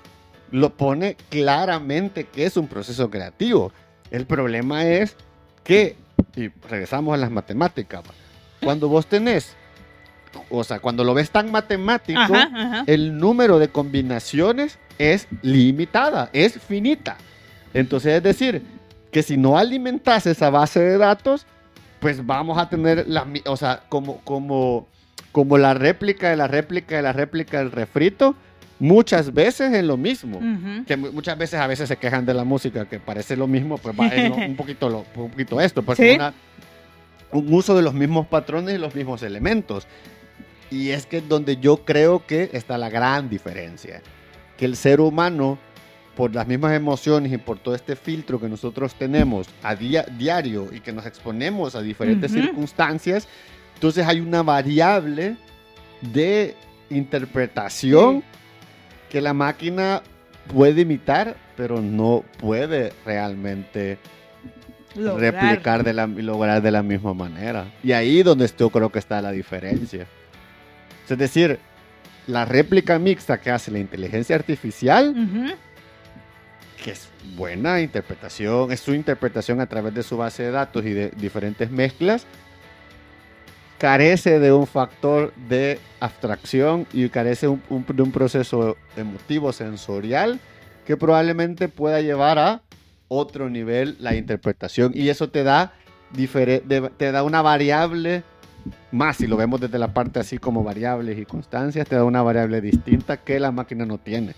lo 0.52 0.78
pone 0.78 1.18
claramente 1.30 2.26
que 2.26 2.46
es 2.46 2.56
un 2.56 2.68
proceso 2.68 3.10
creativo. 3.10 3.74
El 4.12 4.26
problema 4.26 4.86
es 4.86 5.16
que, 5.64 5.96
y 6.36 6.50
regresamos 6.70 7.14
a 7.16 7.18
las 7.18 7.32
matemáticas, 7.32 8.04
cuando 8.64 8.88
vos 8.88 9.08
tenés, 9.08 9.56
o 10.52 10.64
sea, 10.64 10.80
cuando 10.80 11.04
lo 11.04 11.16
ves 11.16 11.32
tan 11.32 11.52
matemático, 11.52 12.20
Ajá, 12.20 12.50
ajá. 12.54 12.84
el 12.86 13.18
número 13.18 13.58
de 13.58 13.70
combinaciones 13.70 14.78
es 15.00 15.28
limitada, 15.42 16.30
es 16.32 16.60
finita. 16.62 17.18
Entonces, 17.74 18.14
es 18.18 18.24
decir, 18.24 18.62
que 19.12 19.24
si 19.24 19.36
no 19.36 19.58
alimentas 19.58 20.28
esa 20.28 20.52
base 20.52 20.80
de 20.80 20.98
datos, 21.00 21.48
pues 22.02 22.26
vamos 22.26 22.58
a 22.58 22.68
tener, 22.68 23.06
la, 23.08 23.26
o 23.46 23.56
sea, 23.56 23.84
como, 23.88 24.18
como, 24.26 24.88
como 25.32 25.58
la 25.58 25.74
réplica 25.74 26.30
de 26.30 26.36
la 26.36 26.48
réplica 26.48 26.98
de 26.98 27.02
la 27.04 27.14
réplica 27.14 27.60
del 27.60 27.72
refrito, 27.72 28.36
muchas 28.80 29.34
veces 29.34 29.72
en 29.74 29.88
lo 29.88 29.96
mismo. 29.96 30.40
Que 30.86 30.98
mu- 30.98 31.12
muchas 31.14 31.38
veces 31.38 31.60
a 31.62 31.68
veces 31.68 31.88
se 31.88 31.96
quejan 31.98 32.26
de 32.26 32.34
la 32.34 32.44
música 32.44 32.86
que 32.90 33.00
parece 33.00 33.38
lo 33.38 33.48
mismo, 33.48 33.78
pues 33.78 33.98
va 33.98 34.08
en 34.08 34.34
un 34.52 34.56
poquito 34.58 34.90
lo- 34.90 35.06
un 35.16 35.30
poquito 35.30 35.62
esto, 35.62 35.84
pues 35.84 35.98
Sí. 36.00 36.10
una- 36.16 36.34
un 37.32 37.54
uso 37.54 37.76
de 37.78 37.82
los 37.82 37.94
mismos 37.94 38.28
patrones 38.28 38.76
y 38.76 38.78
los 38.78 38.94
mismos 38.94 39.24
elementos. 39.24 39.88
Y 40.72 40.90
es 40.90 41.06
que 41.06 41.22
donde 41.22 41.58
yo 41.58 41.86
creo 41.86 42.26
que 42.26 42.50
está 42.54 42.78
la 42.78 42.90
gran 42.90 43.30
diferencia, 43.30 44.02
que 44.58 44.66
el 44.66 44.76
ser 44.76 45.00
humano 45.00 45.58
por 46.16 46.34
las 46.36 46.46
mismas 46.48 46.74
emociones 46.74 47.32
y 47.32 47.38
por 47.38 47.58
todo 47.60 47.74
este 47.74 47.96
filtro 47.96 48.40
que 48.40 48.50
nosotros 48.50 48.94
tenemos 48.96 49.48
a 49.64 49.76
dia- 49.76 50.06
diario 50.18 50.68
y 50.72 50.80
que 50.82 50.92
nos 50.92 51.06
exponemos 51.06 51.76
a 51.76 51.82
diferentes 51.82 52.32
circunstancias, 52.32 53.28
entonces 53.76 54.06
hay 54.06 54.20
una 54.20 54.44
variable 54.44 55.38
de 56.02 56.56
interpretación 56.90 58.24
que 59.10 59.22
la 59.22 59.34
máquina 59.34 60.02
puede 60.54 60.82
imitar, 60.82 61.36
pero 61.56 61.82
no 61.82 62.24
puede 62.40 62.92
realmente 63.06 63.98
Lograr. 64.96 65.34
replicar 65.34 65.84
de 65.84 65.94
la, 65.94 66.08
lograr 66.08 66.62
de 66.62 66.72
la 66.72 66.84
misma 66.84 67.14
manera. 67.14 67.66
Y 67.84 67.92
ahí 67.94 68.24
donde 68.24 68.50
yo 68.58 68.70
creo 68.70 68.92
que 68.92 69.00
está 69.00 69.22
la 69.22 69.32
diferencia. 69.32 70.08
Es 71.10 71.18
decir, 71.18 71.60
la 72.28 72.46
réplica 72.46 73.00
mixta 73.00 73.40
que 73.40 73.52
hace 73.52 73.72
la 73.72 73.80
inteligencia 73.80 74.36
artificial. 74.36 75.14
Que 76.84 76.92
es 76.92 77.08
buena 77.36 77.80
interpretación, 77.82 78.72
es 78.72 78.80
su 78.80 78.94
interpretación 78.94 79.62
a 79.62 79.68
través 79.68 79.94
de 79.94 80.04
su 80.04 80.18
base 80.18 80.44
de 80.44 80.52
datos 80.52 80.86
y 80.86 80.92
de 80.92 81.10
diferentes 81.12 81.70
mezclas, 81.70 82.26
carece 83.78 84.40
de 84.40 84.52
un 84.52 84.68
factor 84.68 85.34
de 85.48 85.80
abstracción 86.00 86.86
y 86.94 87.10
carece 87.10 87.48
un- 87.48 87.62
un- 87.70 87.86
de 87.88 88.02
un 88.04 88.12
proceso 88.12 88.78
emotivo 88.96 89.52
sensorial 89.54 90.40
que 90.86 90.98
probablemente 90.98 91.68
pueda 91.68 92.02
llevar 92.02 92.38
a 92.40 92.62
otro 93.08 93.50
nivel 93.50 93.98
la 94.00 94.16
interpretación. 94.16 94.92
Y 94.96 95.10
eso 95.10 95.30
te 95.30 95.44
da 95.44 95.74
te 96.98 97.12
da 97.12 97.24
una 97.24 97.42
variable 97.42 98.24
más 98.92 99.16
si 99.18 99.28
lo 99.28 99.38
vemos 99.38 99.62
desde 99.62 99.80
la 99.80 99.94
parte 99.94 100.20
así 100.20 100.38
como 100.38 100.62
variables 100.64 101.18
y 101.18 101.26
constancias 101.26 101.88
te 101.88 101.96
da 101.96 102.04
una 102.04 102.22
variable 102.22 102.60
distinta 102.60 103.16
que 103.18 103.40
la 103.40 103.52
máquina 103.52 103.86
no 103.86 103.98
tiene 103.98 104.34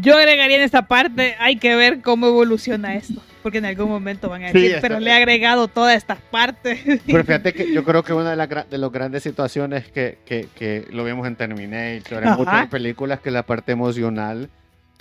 Yo 0.00 0.16
agregaría 0.16 0.56
en 0.56 0.62
esta 0.62 0.86
parte, 0.86 1.36
hay 1.38 1.56
que 1.56 1.74
ver 1.76 2.00
cómo 2.00 2.26
evoluciona 2.26 2.94
esto, 2.94 3.20
porque 3.42 3.58
en 3.58 3.66
algún 3.66 3.88
momento 3.90 4.28
van 4.28 4.44
a 4.44 4.48
Sí, 4.48 4.54
decir, 4.54 4.70
está- 4.76 4.88
pero 4.88 5.00
le 5.00 5.10
he 5.10 5.14
agregado 5.14 5.68
todas 5.68 5.96
estas 5.96 6.18
partes. 6.30 6.80
Pero 7.06 7.24
fíjate 7.24 7.52
que 7.52 7.72
yo 7.72 7.84
creo 7.84 8.02
que 8.02 8.12
una 8.12 8.30
de, 8.30 8.36
las 8.36 8.48
de 8.70 8.78
las 8.78 8.90
grandes 8.90 9.22
situaciones 9.22 9.90
que, 9.90 10.18
que, 10.24 10.48
que 10.54 10.86
lo 10.90 11.04
vimos 11.04 11.26
en 11.26 11.36
Terminator, 11.36 12.24
en 12.24 12.32
muchas 12.34 12.68
películas, 12.68 13.20
que 13.20 13.30
la 13.30 13.42
parte 13.42 13.72
emocional 13.72 14.48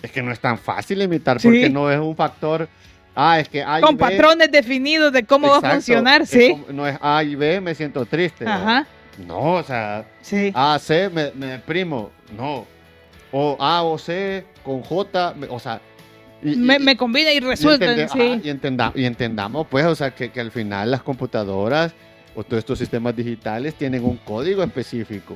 es 0.01 0.11
que 0.11 0.21
no 0.21 0.31
es 0.31 0.39
tan 0.39 0.57
fácil 0.57 1.01
imitar, 1.01 1.39
Sí. 1.39 1.47
porque 1.47 1.69
no 1.69 1.89
es 1.91 1.99
un 1.99 2.15
factor, 2.15 2.67
ah, 3.15 3.39
es 3.39 3.47
que 3.47 3.63
A 3.63 3.79
y 3.79 3.81
Con 3.83 3.95
B- 3.95 3.99
patrones 4.01 4.51
definidos 4.51 5.13
de 5.13 5.23
cómo 5.23 5.47
va 5.47 5.53
a 5.53 5.57
Exacto, 5.57 5.75
funcionar, 5.75 6.25
sí. 6.25 6.49
como- 6.51 6.65
no 6.73 6.87
es 6.87 6.97
A 7.01 7.23
y 7.23 7.35
B, 7.35 7.61
me 7.61 7.75
siento 7.75 8.05
triste. 8.05 8.45
Ajá, 8.47 8.85
No, 9.27 9.53
o 9.55 9.63
sea, 9.63 10.05
sí. 10.21 10.51
A, 10.55 10.79
C, 10.79 11.09
me, 11.09 11.31
me 11.35 11.45
deprimo. 11.47 12.09
No. 12.35 12.65
O 13.33 13.55
A 13.59 13.83
o 13.83 13.97
C 13.97 14.43
con 14.63 14.81
J, 14.81 15.35
o 15.49 15.59
sea... 15.59 15.81
y- 16.43 16.55
me, 16.55 16.75
y- 16.75 16.79
me 16.79 16.97
combina 16.97 17.31
y 17.31 17.39
resulta, 17.39 17.93
sí. 17.95 18.01
ajá, 18.01 18.39
y 18.43 18.49
entenda- 18.49 18.91
y 18.95 19.05
entendamos, 19.05 19.67
pues, 19.69 19.85
o 19.85 19.95
sea, 19.95 20.11
que, 20.11 20.31
que 20.31 20.39
al 20.39 20.51
final 20.51 20.91
las 20.91 21.03
computadoras 21.03 21.93
o 22.35 22.43
todos 22.43 22.59
estos 22.59 22.79
sistemas 22.79 23.15
digitales 23.15 23.73
tienen 23.75 24.03
un 24.05 24.17
código 24.17 24.63
específico. 24.63 25.35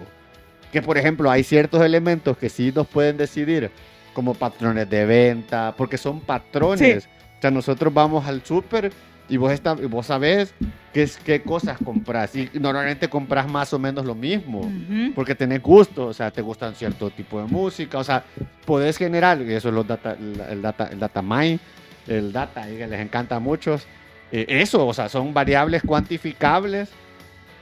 Que, 0.72 0.82
por 0.82 0.98
ejemplo, 0.98 1.30
hay 1.32 1.44
ciertos 1.44 1.82
elementos 1.82 2.38
que 2.38 2.50
sí 2.50 2.72
nos 2.76 2.88
pueden 2.88 3.18
decidir, 3.18 3.70
como 4.14 4.34
patrones 4.34 4.90
de 4.90 5.06
venta, 5.06 5.74
porque 5.78 5.98
son 5.98 6.20
patrones. 6.22 7.08
O 7.38 7.42
sea, 7.42 7.52
nosotros 7.52 7.94
vamos 7.94 8.26
al 8.26 8.44
súper 8.44 8.92
Y 9.28 9.38
vos, 9.38 9.52
está, 9.52 9.74
vos 9.74 10.06
sabés 10.06 10.54
qué, 10.94 11.10
qué 11.24 11.42
cosas 11.42 11.80
compras. 11.84 12.36
Y 12.36 12.50
normalmente 12.54 13.10
compras 13.10 13.50
más 13.50 13.74
o 13.74 13.80
menos 13.80 14.06
lo 14.06 14.14
mismo. 14.14 14.60
Ujú. 14.60 15.14
Porque 15.16 15.34
tenés 15.34 15.62
gusto, 15.62 16.08
o 16.08 16.14
sea, 16.14 16.30
te 16.30 16.42
gustan 16.42 16.76
cierto 16.76 17.10
tipo 17.10 17.42
de 17.42 17.48
música, 17.48 17.98
o 17.98 18.04
sea, 18.04 18.24
podés 18.66 18.98
generar, 18.98 19.42
y 19.42 19.52
eso 19.54 19.70
es 19.70 19.74
los 19.74 19.88
data, 19.88 20.16
el, 20.20 20.62
data, 20.62 20.90
el 20.92 21.00
data 21.00 21.22
mine, 21.22 21.60
el 22.08 22.32
data, 22.32 22.70
y 22.70 22.78
que 22.78 22.88
les 22.88 23.00
encanta 23.00 23.38
a 23.38 23.40
muchos. 23.40 23.88
eh, 24.32 24.46
eso, 24.48 24.86
o 24.86 24.94
sea, 24.94 25.10
son 25.10 25.34
variables 25.34 25.82
cuantificables 25.84 26.90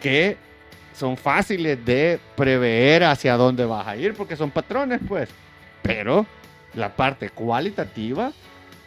que 0.01 0.35
son 0.93 1.17
fáciles 1.17 1.83
de 1.85 2.19
prever 2.35 3.03
hacia 3.05 3.35
dónde 3.35 3.65
vas 3.65 3.87
a 3.87 3.95
ir, 3.95 4.13
porque 4.13 4.35
son 4.35 4.51
patrones, 4.51 4.99
pues. 5.07 5.29
Pero 5.81 6.25
la 6.73 6.89
parte 6.95 7.29
cualitativa, 7.29 8.31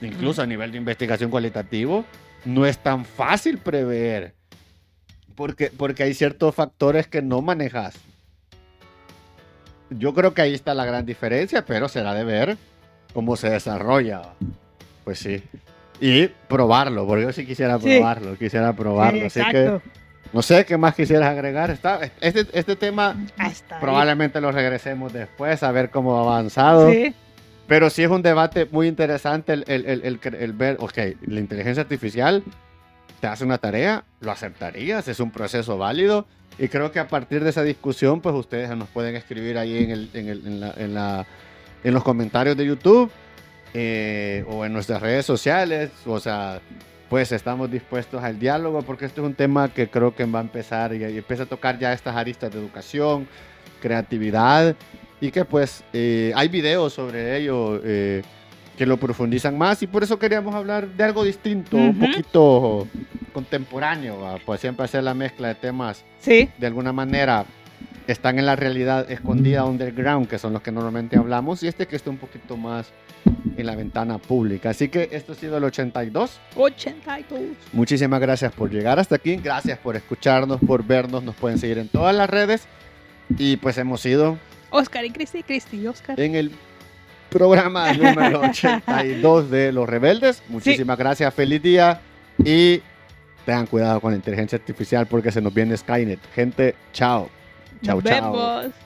incluso 0.00 0.42
a 0.42 0.46
nivel 0.46 0.72
de 0.72 0.78
investigación 0.78 1.30
cualitativo, 1.30 2.04
no 2.46 2.64
es 2.64 2.78
tan 2.78 3.04
fácil 3.04 3.58
prever. 3.58 4.34
Porque, 5.34 5.70
porque 5.76 6.02
hay 6.04 6.14
ciertos 6.14 6.54
factores 6.54 7.06
que 7.08 7.20
no 7.20 7.42
manejas. 7.42 7.94
Yo 9.90 10.14
creo 10.14 10.32
que 10.34 10.42
ahí 10.42 10.54
está 10.54 10.74
la 10.74 10.84
gran 10.84 11.04
diferencia, 11.06 11.64
pero 11.64 11.88
será 11.88 12.14
de 12.14 12.24
ver 12.24 12.56
cómo 13.12 13.36
se 13.36 13.50
desarrolla. 13.50 14.22
Pues 15.04 15.18
sí. 15.18 15.42
Y 16.00 16.26
probarlo, 16.28 17.06
porque 17.06 17.22
yo 17.24 17.32
sí 17.32 17.46
quisiera 17.46 17.78
Sí. 17.78 17.96
probarlo, 17.98 18.36
quisiera 18.36 18.72
probarlo. 18.72 19.28
Sí, 19.30 19.40
Así 19.40 19.50
que 19.52 19.62
exacto. 19.64 19.90
no 20.32 20.42
sé 20.42 20.64
qué 20.64 20.76
más 20.76 20.94
quisieras 20.94 21.28
agregar. 21.28 21.70
Está, 21.70 22.00
este, 22.20 22.46
este 22.52 22.74
tema 22.76 23.16
Hasta 23.38 23.76
ahí. 23.76 23.80
probablemente 23.80 24.40
lo 24.40 24.50
regresemos 24.52 25.12
después 25.12 25.62
a 25.62 25.70
ver 25.72 25.90
cómo 25.90 26.16
ha 26.18 26.22
avanzado. 26.22 26.90
Sí. 26.90 27.14
Pero 27.68 27.90
sí 27.90 28.02
es 28.04 28.10
un 28.10 28.22
debate 28.22 28.68
muy 28.70 28.86
interesante 28.86 29.52
el, 29.52 29.64
el- 29.66 29.86
el- 30.04 30.20
el 30.34 30.52
ver, 30.52 30.76
ok, 30.80 30.98
la 31.26 31.40
inteligencia 31.40 31.82
artificial 31.82 32.44
te 33.20 33.26
hace 33.26 33.44
una 33.44 33.58
tarea, 33.58 34.04
lo 34.20 34.30
aceptarías, 34.30 35.08
es 35.08 35.18
un 35.20 35.30
proceso 35.30 35.76
válido. 35.78 36.26
Y 36.58 36.68
creo 36.68 36.92
que 36.92 37.00
a 37.00 37.08
partir 37.08 37.42
de 37.42 37.50
esa 37.50 37.62
discusión, 37.62 38.20
pues 38.20 38.34
ustedes 38.34 38.74
nos 38.76 38.88
pueden 38.88 39.16
escribir 39.16 39.58
ahí 39.58 39.82
en, 39.84 39.90
el- 39.90 40.10
en 40.14 40.28
en 40.28 40.60
la- 40.60 40.74
en 40.76 40.94
la- 40.94 41.26
en 41.84 41.94
los 41.94 42.02
comentarios 42.04 42.56
de 42.56 42.66
YouTube 42.66 43.10
eh, 43.74 44.44
o 44.48 44.64
en 44.64 44.72
nuestras 44.72 45.02
redes 45.02 45.26
sociales. 45.26 45.90
O 46.06 46.20
sea, 46.20 46.60
pues 47.10 47.30
estamos 47.32 47.70
dispuestos 47.70 48.22
al 48.22 48.38
diálogo 48.38 48.82
porque 48.82 49.04
este 49.06 49.20
es 49.20 49.26
un 49.26 49.34
tema 49.34 49.68
que 49.72 49.88
creo 49.90 50.14
que 50.14 50.24
va 50.24 50.38
a 50.38 50.42
empezar 50.42 50.94
y, 50.94 50.98
y 51.04 51.18
empieza 51.18 51.42
a 51.42 51.46
tocar 51.46 51.78
ya 51.78 51.92
estas 51.92 52.16
aristas 52.16 52.50
de 52.52 52.58
educación, 52.58 53.28
creatividad 53.82 54.74
y 55.20 55.30
que 55.30 55.44
pues 55.44 55.82
eh, 55.92 56.32
hay 56.34 56.48
videos 56.48 56.92
sobre 56.92 57.36
ello 57.38 57.80
eh, 57.84 58.22
que 58.76 58.84
lo 58.86 58.96
profundizan 58.98 59.56
más 59.56 59.82
y 59.82 59.86
por 59.86 60.02
eso 60.02 60.18
queríamos 60.18 60.54
hablar 60.54 60.88
de 60.88 61.04
algo 61.04 61.24
distinto, 61.24 61.76
un 61.76 61.90
Ujú. 61.90 62.00
poquito 62.00 62.88
contemporáneo, 63.32 64.20
¿va? 64.20 64.36
pues 64.44 64.60
siempre 64.60 64.84
hacer 64.84 65.02
la 65.04 65.14
mezcla 65.14 65.48
de 65.48 65.54
temas 65.54 66.04
Sí. 66.20 66.48
de 66.58 66.66
alguna 66.66 66.92
manera 66.92 67.44
están 68.06 68.38
en 68.38 68.46
la 68.46 68.54
realidad 68.54 69.10
escondida 69.10 69.64
underground, 69.64 70.28
que 70.28 70.38
son 70.38 70.52
los 70.52 70.62
que 70.62 70.70
normalmente 70.70 71.18
hablamos, 71.18 71.62
y 71.64 71.68
este 71.68 71.86
que 71.86 71.96
está 71.96 72.08
un 72.10 72.18
poquito 72.18 72.56
más 72.56 72.92
en 73.56 73.66
la 73.66 73.74
ventana 73.74 74.18
pública. 74.18 74.70
Así 74.70 74.88
que 74.88 75.08
esto 75.10 75.32
ha 75.32 75.34
sido 75.34 75.56
el 75.56 75.64
82. 75.64 76.38
82. 76.54 77.40
Muchísimas 77.72 78.20
gracias 78.20 78.52
por 78.52 78.70
llegar 78.70 79.00
hasta 79.00 79.16
aquí, 79.16 79.34
gracias 79.36 79.78
por 79.78 79.96
escucharnos, 79.96 80.60
por 80.64 80.84
vernos, 80.86 81.24
nos 81.24 81.34
pueden 81.34 81.58
seguir 81.58 81.78
en 81.78 81.88
todas 81.88 82.14
las 82.14 82.30
redes 82.30 82.66
y 83.38 83.56
pues 83.56 83.76
hemos 83.78 84.06
ido 84.06 84.38
Oscar 84.70 85.04
y 85.04 85.10
Cristi, 85.10 85.42
Cristi 85.42 85.78
y 85.78 85.86
Oscar. 85.86 86.18
en 86.18 86.34
el 86.34 86.52
programa 87.30 87.92
número 87.94 88.40
82 88.40 89.50
de 89.50 89.72
Los 89.72 89.88
Rebeldes. 89.88 90.42
Muchísimas 90.48 90.98
gracias, 90.98 91.32
feliz 91.34 91.62
día 91.62 92.00
y 92.38 92.80
tengan 93.44 93.66
cuidado 93.66 94.00
con 94.00 94.12
la 94.12 94.16
inteligencia 94.16 94.56
artificial 94.56 95.06
porque 95.06 95.30
se 95.30 95.40
nos 95.40 95.54
viene 95.54 95.76
Skynet. 95.76 96.20
Gente, 96.34 96.74
chao. 96.92 97.28
Chao, 97.82 98.02
chao. 98.02 98.85